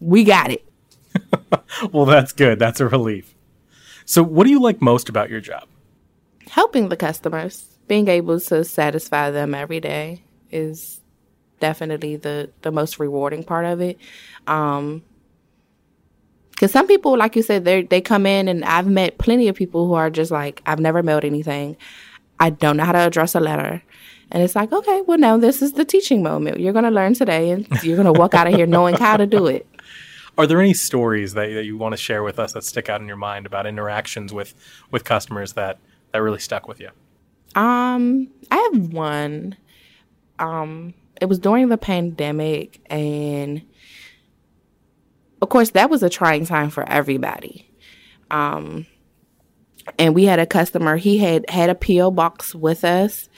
we 0.00 0.24
got 0.24 0.50
it. 0.50 0.64
well, 1.92 2.04
that's 2.04 2.32
good. 2.32 2.58
That's 2.58 2.80
a 2.80 2.88
relief. 2.88 3.34
So, 4.04 4.22
what 4.22 4.44
do 4.44 4.50
you 4.50 4.60
like 4.60 4.80
most 4.80 5.08
about 5.08 5.30
your 5.30 5.40
job? 5.40 5.66
Helping 6.48 6.88
the 6.88 6.96
customers, 6.96 7.78
being 7.88 8.08
able 8.08 8.40
to 8.40 8.64
satisfy 8.64 9.30
them 9.30 9.54
every 9.54 9.80
day 9.80 10.22
is 10.50 11.00
definitely 11.60 12.16
the 12.16 12.50
the 12.62 12.70
most 12.70 12.98
rewarding 12.98 13.44
part 13.44 13.66
of 13.66 13.80
it. 13.80 13.98
Um, 14.46 15.02
because 16.50 16.72
some 16.72 16.88
people, 16.88 17.16
like 17.16 17.36
you 17.36 17.42
said, 17.42 17.64
they 17.64 17.82
they 17.82 18.00
come 18.00 18.26
in, 18.26 18.48
and 18.48 18.64
I've 18.64 18.86
met 18.86 19.18
plenty 19.18 19.46
of 19.46 19.54
people 19.54 19.86
who 19.86 19.94
are 19.94 20.10
just 20.10 20.30
like, 20.30 20.60
I've 20.66 20.80
never 20.80 21.02
mailed 21.04 21.24
anything. 21.24 21.76
I 22.40 22.50
don't 22.50 22.76
know 22.76 22.84
how 22.84 22.92
to 22.92 22.98
address 22.98 23.34
a 23.34 23.40
letter. 23.40 23.82
And 24.30 24.42
it's 24.42 24.54
like, 24.54 24.72
okay, 24.72 25.02
well, 25.06 25.18
now 25.18 25.36
this 25.38 25.62
is 25.62 25.72
the 25.72 25.84
teaching 25.84 26.22
moment. 26.22 26.60
You're 26.60 26.72
going 26.72 26.84
to 26.84 26.90
learn 26.90 27.14
today, 27.14 27.50
and 27.50 27.66
you're 27.82 27.96
going 27.96 28.12
to 28.12 28.18
walk 28.18 28.34
out 28.34 28.46
of 28.46 28.54
here 28.54 28.66
knowing 28.66 28.96
how 28.96 29.16
to 29.16 29.26
do 29.26 29.46
it. 29.46 29.66
Are 30.38 30.46
there 30.46 30.60
any 30.60 30.72
stories 30.72 31.34
that, 31.34 31.52
that 31.52 31.64
you 31.64 31.76
want 31.76 31.92
to 31.94 31.96
share 31.96 32.22
with 32.22 32.38
us 32.38 32.52
that 32.52 32.62
stick 32.62 32.88
out 32.88 33.00
in 33.00 33.08
your 33.08 33.16
mind 33.16 33.44
about 33.44 33.66
interactions 33.66 34.32
with 34.32 34.54
with 34.90 35.04
customers 35.04 35.54
that 35.54 35.78
that 36.12 36.22
really 36.22 36.38
stuck 36.38 36.68
with 36.68 36.80
you? 36.80 36.90
Um, 37.60 38.28
I 38.50 38.70
have 38.72 38.92
one. 38.92 39.56
Um, 40.38 40.94
it 41.20 41.24
was 41.24 41.40
during 41.40 41.68
the 41.68 41.76
pandemic, 41.76 42.80
and 42.86 43.62
of 45.42 45.48
course, 45.48 45.70
that 45.70 45.90
was 45.90 46.04
a 46.04 46.08
trying 46.08 46.46
time 46.46 46.70
for 46.70 46.88
everybody. 46.88 47.68
Um, 48.30 48.86
and 49.98 50.14
we 50.14 50.26
had 50.26 50.38
a 50.38 50.46
customer. 50.46 50.96
He 50.96 51.18
had 51.18 51.50
had 51.50 51.68
a 51.68 51.74
PO 51.74 52.12
box 52.12 52.54
with 52.54 52.84
us, 52.84 53.28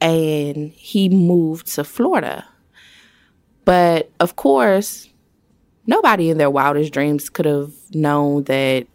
and 0.00 0.72
he 0.72 1.10
moved 1.10 1.66
to 1.74 1.84
Florida. 1.84 2.46
But 3.66 4.10
of 4.20 4.36
course, 4.36 5.10
nobody 5.86 6.30
in 6.30 6.38
their 6.38 6.50
wildest 6.50 6.92
dreams 6.92 7.28
could 7.30 7.46
have 7.46 7.72
known 7.92 8.44
that 8.44 8.86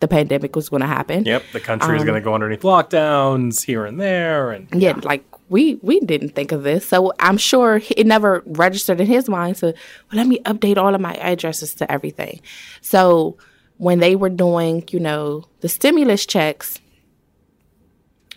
the 0.00 0.08
pandemic 0.08 0.54
was 0.54 0.68
going 0.68 0.80
to 0.80 0.86
happen. 0.86 1.24
Yep, 1.24 1.42
the 1.52 1.60
country 1.60 1.90
um, 1.90 1.96
is 1.96 2.04
going 2.04 2.14
to 2.14 2.24
go 2.24 2.34
underneath 2.34 2.62
lockdowns 2.62 3.64
here 3.64 3.84
and 3.84 4.00
there, 4.00 4.52
and 4.52 4.68
yeah, 4.72 4.94
yeah, 4.96 5.00
like 5.02 5.24
we 5.48 5.76
we 5.76 6.00
didn't 6.00 6.30
think 6.30 6.52
of 6.52 6.62
this, 6.62 6.86
so 6.86 7.12
I'm 7.18 7.36
sure 7.36 7.80
it 7.96 8.06
never 8.06 8.42
registered 8.46 9.00
in 9.00 9.06
his 9.06 9.28
mind. 9.28 9.56
So, 9.56 9.68
well, 9.68 9.74
let 10.12 10.26
me 10.26 10.38
update 10.40 10.76
all 10.76 10.94
of 10.94 11.00
my 11.00 11.14
addresses 11.14 11.74
to 11.74 11.90
everything. 11.90 12.40
So 12.80 13.36
when 13.78 14.00
they 14.00 14.16
were 14.16 14.30
doing, 14.30 14.84
you 14.90 15.00
know, 15.00 15.44
the 15.60 15.68
stimulus 15.68 16.26
checks, 16.26 16.80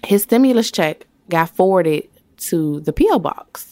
his 0.06 0.24
stimulus 0.24 0.72
check 0.72 1.06
got 1.30 1.50
forwarded 1.50 2.08
to 2.38 2.80
the 2.82 2.94
PO 2.94 3.20
box 3.20 3.71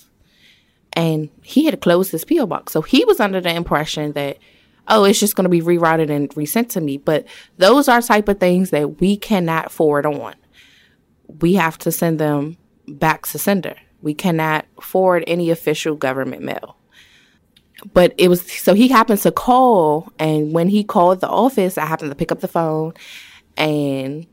and 0.94 1.30
he 1.42 1.66
had 1.66 1.82
closed 1.82 2.12
his 2.12 2.26
PO 2.26 2.46
box. 2.48 2.74
So 2.74 2.82
he 2.82 3.06
was 3.06 3.20
under 3.20 3.42
the 3.42 3.54
impression 3.54 4.14
that 4.14 4.38
oh, 4.90 5.04
it's 5.04 5.20
just 5.20 5.36
going 5.36 5.46
to 5.46 5.50
be 5.50 5.62
rerouted 5.62 6.10
and 6.10 6.36
resent 6.36 6.72
to 6.72 6.82
me. 6.82 6.98
But 6.98 7.26
those 7.58 7.88
are 7.88 8.02
type 8.02 8.28
of 8.28 8.40
things 8.40 8.72
that 8.72 9.00
we 9.00 9.16
cannot 9.16 9.72
forward 9.72 10.06
on. 10.06 10.34
We 11.28 11.54
have 11.54 11.78
to 11.80 11.92
send 11.92 12.20
them 12.20 12.58
back 12.88 13.28
to 13.28 13.38
sender. 13.38 13.76
We 14.02 14.14
cannot 14.14 14.66
forward 14.82 15.24
any 15.28 15.52
official 15.52 15.96
government 15.96 16.42
mail. 16.42 16.76
But 17.94 18.14
it 18.18 18.28
was 18.28 18.52
so 18.52 18.74
he 18.74 18.90
happened 18.90 19.22
to 19.22 19.32
call, 19.32 20.12
and 20.20 20.52
when 20.52 20.68
he 20.68 20.84
called 20.84 21.22
the 21.22 21.30
office, 21.30 21.78
I 21.78 21.86
happened 21.86 22.12
to 22.12 22.16
pick 22.16 22.32
up 22.32 22.42
the 22.42 22.48
phone, 22.50 22.94
and 23.56 24.28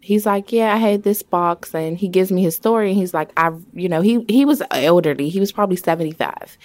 he's 0.00 0.26
like, 0.26 0.52
"Yeah, 0.52 0.74
I 0.74 0.76
had 0.76 1.02
this 1.02 1.22
box," 1.22 1.74
and 1.74 1.98
he 1.98 2.08
gives 2.08 2.30
me 2.32 2.42
his 2.42 2.56
story, 2.56 2.90
and 2.90 2.98
he's 2.98 3.14
like, 3.14 3.30
"I, 3.36 3.50
you 3.72 3.88
know, 3.88 4.00
he 4.00 4.24
he 4.28 4.44
was 4.44 4.62
elderly. 4.70 5.28
He 5.28 5.40
was 5.40 5.52
probably 5.52 5.76
seventy 5.76 6.12
five, 6.12 6.56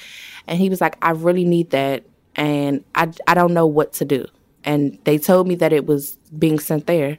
and 0.47 0.59
he 0.59 0.69
was 0.69 0.81
like, 0.81 0.97
I 1.01 1.11
really 1.11 1.45
need 1.45 1.71
that, 1.71 2.03
and 2.35 2.83
I 2.95 3.11
I 3.27 3.33
don't 3.33 3.53
know 3.53 3.67
what 3.67 3.93
to 3.93 4.05
do." 4.05 4.25
And 4.63 4.97
they 5.03 5.17
told 5.17 5.47
me 5.47 5.55
that 5.55 5.73
it 5.73 5.85
was 5.85 6.17
being 6.37 6.59
sent 6.59 6.87
there, 6.87 7.17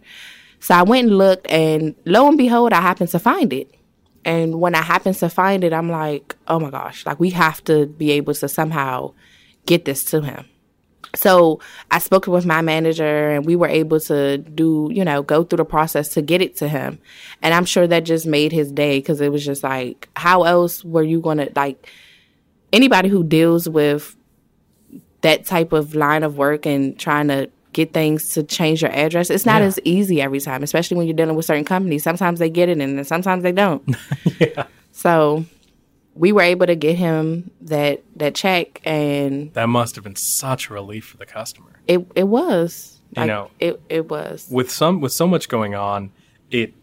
so 0.60 0.74
I 0.74 0.82
went 0.82 1.08
and 1.08 1.18
looked, 1.18 1.46
and 1.50 1.94
lo 2.06 2.26
and 2.26 2.38
behold, 2.38 2.72
I 2.72 2.80
happened 2.80 3.10
to 3.10 3.18
find 3.18 3.52
it. 3.52 3.70
And 4.24 4.58
when 4.60 4.74
I 4.74 4.80
happened 4.80 5.16
to 5.16 5.28
find 5.28 5.62
it, 5.64 5.74
I'm 5.74 5.90
like, 5.90 6.36
"Oh 6.48 6.58
my 6.58 6.70
gosh! 6.70 7.04
Like 7.04 7.20
we 7.20 7.30
have 7.30 7.62
to 7.64 7.86
be 7.86 8.12
able 8.12 8.34
to 8.34 8.48
somehow 8.48 9.12
get 9.66 9.84
this 9.84 10.04
to 10.06 10.22
him." 10.22 10.46
So 11.14 11.60
I 11.90 11.98
spoke 11.98 12.26
with 12.26 12.44
my 12.46 12.60
manager 12.62 13.30
and 13.30 13.46
we 13.46 13.56
were 13.56 13.68
able 13.68 14.00
to 14.00 14.38
do, 14.38 14.88
you 14.92 15.04
know, 15.04 15.22
go 15.22 15.44
through 15.44 15.58
the 15.58 15.64
process 15.64 16.08
to 16.10 16.22
get 16.22 16.42
it 16.42 16.56
to 16.56 16.68
him. 16.68 16.98
And 17.42 17.54
I'm 17.54 17.64
sure 17.64 17.86
that 17.86 18.04
just 18.04 18.26
made 18.26 18.52
his 18.52 18.72
day 18.72 18.98
because 18.98 19.20
it 19.20 19.30
was 19.30 19.44
just 19.44 19.62
like, 19.62 20.08
how 20.16 20.42
else 20.44 20.84
were 20.84 21.02
you 21.02 21.20
going 21.20 21.38
to, 21.38 21.52
like, 21.54 21.88
anybody 22.72 23.08
who 23.08 23.22
deals 23.22 23.68
with 23.68 24.16
that 25.20 25.44
type 25.46 25.72
of 25.72 25.94
line 25.94 26.22
of 26.22 26.36
work 26.36 26.66
and 26.66 26.98
trying 26.98 27.28
to 27.28 27.48
get 27.72 27.92
things 27.92 28.30
to 28.34 28.42
change 28.42 28.82
your 28.82 28.92
address, 28.92 29.30
it's 29.30 29.46
not 29.46 29.60
Yeah. 29.60 29.66
as 29.68 29.80
easy 29.84 30.20
every 30.22 30.40
time, 30.40 30.62
especially 30.62 30.96
when 30.96 31.06
you're 31.06 31.16
dealing 31.16 31.34
with 31.36 31.44
certain 31.44 31.64
companies. 31.64 32.02
Sometimes 32.02 32.38
they 32.38 32.50
get 32.50 32.68
it 32.68 32.78
and 32.78 32.96
then 32.98 33.04
sometimes 33.04 33.42
they 33.42 33.52
don't. 33.52 33.82
yeah. 34.38 34.66
So 34.92 35.44
we 36.14 36.32
were 36.32 36.42
able 36.42 36.66
to 36.66 36.76
get 36.76 36.96
him 36.96 37.50
that, 37.62 38.02
that 38.16 38.34
check 38.34 38.80
and 38.84 39.52
That 39.54 39.68
must 39.68 39.94
have 39.96 40.04
been 40.04 40.16
such 40.16 40.70
a 40.70 40.74
relief 40.74 41.04
for 41.06 41.16
the 41.16 41.26
customer. 41.26 41.72
it, 41.88 42.06
it 42.14 42.24
was. 42.28 43.00
You 43.16 43.20
Like, 43.22 43.26
know, 43.28 43.50
it, 43.60 43.80
it 43.88 44.08
was. 44.08 44.48
with 44.50 44.70
some 44.70 45.00
with 45.00 45.12
so 45.12 45.26
much 45.26 45.48
going 45.48 45.74
on, 45.74 46.10
it 46.50 46.74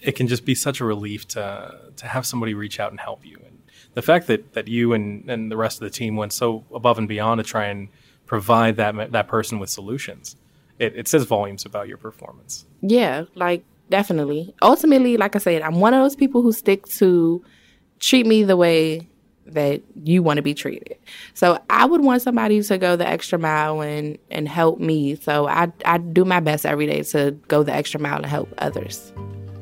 it 0.00 0.12
can 0.12 0.26
just 0.28 0.44
be 0.44 0.54
such 0.54 0.80
a 0.80 0.84
relief 0.84 1.26
to 1.28 1.78
to 1.96 2.06
have 2.06 2.24
somebody 2.26 2.54
reach 2.54 2.78
out 2.80 2.90
and 2.90 2.98
help 3.00 3.24
you. 3.24 3.36
And 3.44 3.58
the 3.94 4.02
fact 4.02 4.26
that 4.28 4.54
that 4.54 4.66
you 4.68 4.92
and 4.94 5.28
and 5.30 5.50
the 5.50 5.56
rest 5.56 5.80
of 5.80 5.84
the 5.84 5.90
team 5.90 6.16
went 6.16 6.32
so 6.32 6.64
above 6.74 6.98
and 6.98 7.06
beyond 7.08 7.38
to 7.38 7.44
try 7.44 7.66
and 7.66 7.88
provide 8.26 8.76
that 8.76 9.12
that 9.12 9.28
person 9.28 9.58
with 9.60 9.70
solutions, 9.70 10.34
it, 10.78 10.96
it 10.96 11.06
says 11.08 11.24
volumes 11.24 11.64
about 11.64 11.86
your 11.88 11.98
performance. 11.98 12.64
Yeah, 12.80 13.24
like 13.36 13.62
definitely. 13.90 14.54
Ultimately, 14.62 15.16
like 15.16 15.36
I 15.36 15.38
said, 15.38 15.62
I'm 15.62 15.78
one 15.80 15.94
of 15.94 16.02
those 16.02 16.16
people 16.16 16.42
who 16.42 16.52
stick 16.52 16.86
to 16.86 17.44
treat 18.00 18.26
me 18.26 18.44
the 18.44 18.56
way 18.56 19.08
that 19.46 19.82
you 20.04 20.22
want 20.22 20.36
to 20.36 20.42
be 20.42 20.54
treated. 20.54 20.96
So 21.34 21.58
I 21.70 21.86
would 21.86 22.02
want 22.02 22.22
somebody 22.22 22.62
to 22.62 22.78
go 22.78 22.96
the 22.96 23.06
extra 23.06 23.38
mile 23.38 23.80
and 23.80 24.18
and 24.30 24.48
help 24.48 24.78
me. 24.78 25.14
So 25.16 25.48
I 25.48 25.72
I 25.84 25.98
do 25.98 26.24
my 26.24 26.40
best 26.40 26.66
every 26.66 26.86
day 26.86 27.02
to 27.02 27.32
go 27.48 27.62
the 27.62 27.72
extra 27.72 28.00
mile 28.00 28.16
and 28.16 28.26
help 28.26 28.52
others. 28.58 29.12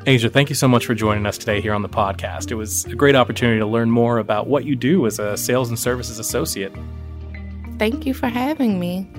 Asia, 0.09 0.31
thank 0.31 0.49
you 0.49 0.55
so 0.55 0.69
much 0.69 0.87
for 0.87 0.95
joining 0.95 1.27
us 1.27 1.37
today 1.37 1.61
here 1.61 1.75
on 1.75 1.83
the 1.83 1.89
podcast. 1.89 2.53
It 2.53 2.55
was 2.55 2.85
a 2.85 2.95
great 2.95 3.17
opportunity 3.17 3.59
to 3.59 3.67
learn 3.67 3.91
more 3.91 4.19
about 4.19 4.47
what 4.47 4.65
you 4.65 4.77
do 4.77 5.05
as 5.05 5.19
a 5.19 5.37
sales 5.37 5.69
and 5.69 5.77
services 5.77 6.21
associate. 6.21 6.73
Thank 7.79 8.07
you 8.07 8.15
for 8.15 8.29
having 8.29 8.79
me. 8.79 9.11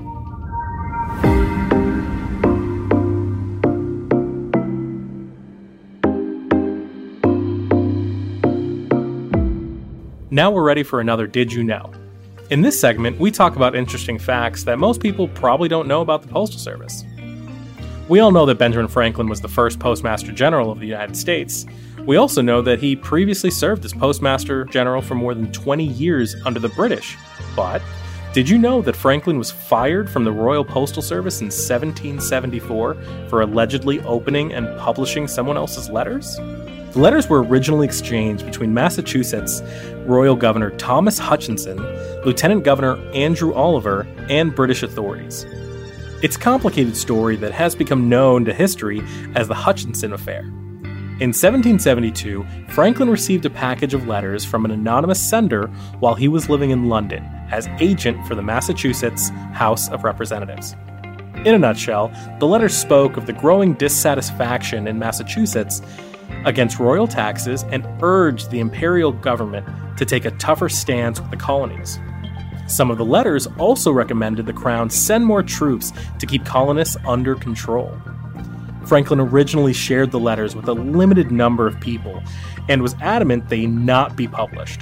Now 10.37 10.51
we're 10.51 10.61
ready 10.61 10.83
for 10.83 10.99
another 10.99 11.25
Did 11.25 11.51
You 11.51 11.63
Know? 11.63 11.91
In 12.51 12.61
this 12.61 12.79
segment, 12.79 13.19
we 13.19 13.31
talk 13.31 13.55
about 13.55 13.75
interesting 13.75 14.19
facts 14.19 14.65
that 14.65 14.77
most 14.77 15.01
people 15.01 15.27
probably 15.29 15.67
don't 15.67 15.87
know 15.87 16.01
about 16.01 16.21
the 16.21 16.27
Postal 16.27 16.59
Service. 16.59 17.03
We 18.07 18.19
all 18.19 18.29
know 18.29 18.45
that 18.45 18.59
Benjamin 18.59 18.87
Franklin 18.87 19.29
was 19.29 19.41
the 19.41 19.47
first 19.47 19.79
Postmaster 19.79 20.31
General 20.31 20.69
of 20.69 20.79
the 20.79 20.85
United 20.85 21.17
States. 21.17 21.65
We 22.05 22.17
also 22.17 22.43
know 22.43 22.61
that 22.61 22.77
he 22.77 22.95
previously 22.95 23.49
served 23.49 23.83
as 23.83 23.93
Postmaster 23.93 24.65
General 24.65 25.01
for 25.01 25.15
more 25.15 25.33
than 25.33 25.51
20 25.51 25.83
years 25.83 26.35
under 26.45 26.59
the 26.59 26.69
British. 26.69 27.17
But 27.55 27.81
did 28.31 28.47
you 28.47 28.59
know 28.59 28.83
that 28.83 28.95
Franklin 28.95 29.39
was 29.39 29.49
fired 29.49 30.07
from 30.07 30.23
the 30.23 30.31
Royal 30.31 30.63
Postal 30.63 31.01
Service 31.01 31.41
in 31.41 31.47
1774 31.47 32.93
for 33.27 33.41
allegedly 33.41 34.01
opening 34.01 34.53
and 34.53 34.67
publishing 34.77 35.27
someone 35.27 35.57
else's 35.57 35.89
letters? 35.89 36.37
The 36.97 36.99
letters 36.99 37.27
were 37.27 37.43
originally 37.43 37.85
exchanged 37.85 38.45
between 38.45 38.73
Massachusetts 38.73 39.61
Royal 40.07 40.35
Governor 40.35 40.71
Thomas 40.71 41.19
Hutchinson, 41.19 41.77
Lieutenant 42.23 42.63
Governor 42.63 42.97
Andrew 43.13 43.53
Oliver, 43.53 44.07
and 44.29 44.55
British 44.55 44.81
authorities. 44.81 45.45
It's 46.23 46.37
a 46.37 46.39
complicated 46.39 46.95
story 46.95 47.35
that 47.35 47.51
has 47.51 47.75
become 47.75 48.07
known 48.09 48.45
to 48.45 48.53
history 48.53 49.03
as 49.35 49.49
the 49.49 49.53
Hutchinson 49.53 50.13
Affair. 50.13 50.39
In 51.19 51.33
1772, 51.33 52.45
Franklin 52.69 53.09
received 53.09 53.45
a 53.45 53.49
package 53.49 53.93
of 53.93 54.07
letters 54.07 54.45
from 54.45 54.65
an 54.65 54.71
anonymous 54.71 55.19
sender 55.19 55.67
while 55.99 56.15
he 56.15 56.27
was 56.27 56.49
living 56.49 56.69
in 56.69 56.89
London 56.89 57.23
as 57.51 57.67
agent 57.79 58.25
for 58.27 58.35
the 58.35 58.41
Massachusetts 58.41 59.29
House 59.51 59.89
of 59.89 60.03
Representatives. 60.03 60.75
In 61.45 61.53
a 61.53 61.59
nutshell, 61.59 62.11
the 62.39 62.47
letters 62.47 62.75
spoke 62.75 63.17
of 63.17 63.25
the 63.25 63.33
growing 63.33 63.73
dissatisfaction 63.73 64.87
in 64.87 64.99
Massachusetts 64.99 65.81
against 66.47 66.79
royal 66.79 67.07
taxes 67.07 67.63
and 67.71 67.85
urged 68.01 68.49
the 68.49 68.59
imperial 68.59 69.11
government 69.11 69.67
to 69.97 70.05
take 70.05 70.23
a 70.23 70.31
tougher 70.31 70.69
stance 70.69 71.19
with 71.19 71.29
the 71.29 71.37
colonies. 71.37 71.99
Some 72.67 72.89
of 72.89 72.97
the 72.97 73.05
letters 73.05 73.47
also 73.59 73.91
recommended 73.91 74.45
the 74.45 74.53
crown 74.53 74.89
send 74.89 75.25
more 75.25 75.43
troops 75.43 75.91
to 76.19 76.25
keep 76.25 76.45
colonists 76.45 76.95
under 77.05 77.35
control. 77.35 77.95
Franklin 78.85 79.19
originally 79.19 79.73
shared 79.73 80.11
the 80.11 80.19
letters 80.19 80.55
with 80.55 80.69
a 80.69 80.73
limited 80.73 81.31
number 81.31 81.67
of 81.67 81.79
people 81.81 82.23
and 82.69 82.81
was 82.81 82.95
adamant 83.01 83.49
they 83.49 83.65
not 83.65 84.15
be 84.15 84.27
published. 84.27 84.81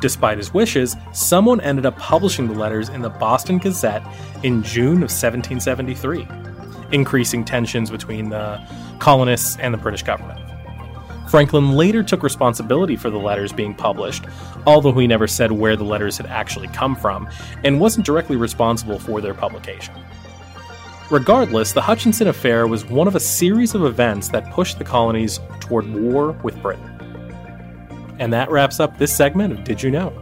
Despite 0.00 0.36
his 0.36 0.52
wishes, 0.52 0.94
someone 1.12 1.60
ended 1.62 1.86
up 1.86 1.96
publishing 1.96 2.48
the 2.48 2.54
letters 2.54 2.90
in 2.90 3.00
the 3.00 3.08
Boston 3.08 3.58
Gazette 3.58 4.02
in 4.42 4.62
June 4.62 5.02
of 5.02 5.10
1773, 5.10 6.26
increasing 6.92 7.44
tensions 7.44 7.90
between 7.90 8.28
the 8.28 8.62
colonists 8.98 9.56
and 9.58 9.72
the 9.72 9.78
British 9.78 10.02
government. 10.02 10.49
Franklin 11.30 11.76
later 11.76 12.02
took 12.02 12.24
responsibility 12.24 12.96
for 12.96 13.08
the 13.08 13.16
letters 13.16 13.52
being 13.52 13.72
published, 13.72 14.24
although 14.66 14.90
he 14.90 15.06
never 15.06 15.28
said 15.28 15.52
where 15.52 15.76
the 15.76 15.84
letters 15.84 16.16
had 16.16 16.26
actually 16.26 16.66
come 16.68 16.96
from 16.96 17.28
and 17.62 17.78
wasn't 17.78 18.04
directly 18.04 18.34
responsible 18.34 18.98
for 18.98 19.20
their 19.20 19.32
publication. 19.32 19.94
Regardless, 21.08 21.70
the 21.72 21.82
Hutchinson 21.82 22.26
Affair 22.26 22.66
was 22.66 22.84
one 22.84 23.06
of 23.06 23.14
a 23.14 23.20
series 23.20 23.76
of 23.76 23.84
events 23.84 24.28
that 24.30 24.50
pushed 24.52 24.78
the 24.78 24.84
colonies 24.84 25.38
toward 25.60 25.88
war 25.94 26.32
with 26.42 26.60
Britain. 26.60 26.84
And 28.18 28.32
that 28.32 28.50
wraps 28.50 28.80
up 28.80 28.98
this 28.98 29.16
segment 29.16 29.52
of 29.52 29.62
Did 29.62 29.84
You 29.84 29.92
Know? 29.92 30.12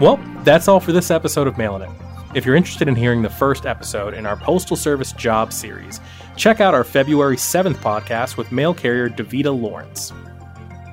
Well, 0.00 0.18
that's 0.42 0.66
all 0.66 0.80
for 0.80 0.90
this 0.90 1.12
episode 1.12 1.46
of 1.46 1.56
Mailin' 1.56 1.82
It. 1.82 2.09
If 2.32 2.46
you're 2.46 2.54
interested 2.54 2.86
in 2.86 2.94
hearing 2.94 3.22
the 3.22 3.30
first 3.30 3.66
episode 3.66 4.14
in 4.14 4.24
our 4.24 4.36
Postal 4.36 4.76
Service 4.76 5.10
Job 5.12 5.52
series, 5.52 6.00
check 6.36 6.60
out 6.60 6.74
our 6.74 6.84
February 6.84 7.36
7th 7.36 7.74
podcast 7.76 8.36
with 8.36 8.52
mail 8.52 8.72
carrier 8.72 9.08
Davita 9.08 9.58
Lawrence. 9.58 10.12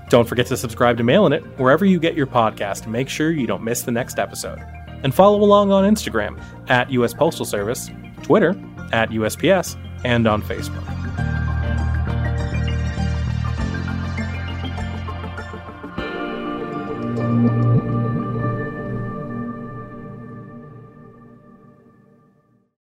Don't 0.09 0.27
forget 0.27 0.47
to 0.47 0.57
subscribe 0.57 0.97
to 0.97 1.03
Mailin' 1.03 1.33
It 1.33 1.43
wherever 1.59 1.85
you 1.85 1.99
get 1.99 2.15
your 2.15 2.25
podcast 2.25 2.83
to 2.83 2.89
make 2.89 3.07
sure 3.07 3.29
you 3.29 3.45
don't 3.45 3.63
miss 3.63 3.83
the 3.83 3.91
next 3.91 4.17
episode. 4.17 4.57
And 5.03 5.13
follow 5.13 5.43
along 5.43 5.71
on 5.71 5.83
Instagram 5.83 6.41
at 6.69 6.89
US 6.89 7.13
Postal 7.13 7.45
Service, 7.45 7.91
Twitter 8.23 8.59
at 8.91 9.09
USPS, 9.11 9.77
and 10.03 10.25
on 10.25 10.41
Facebook. 10.41 10.96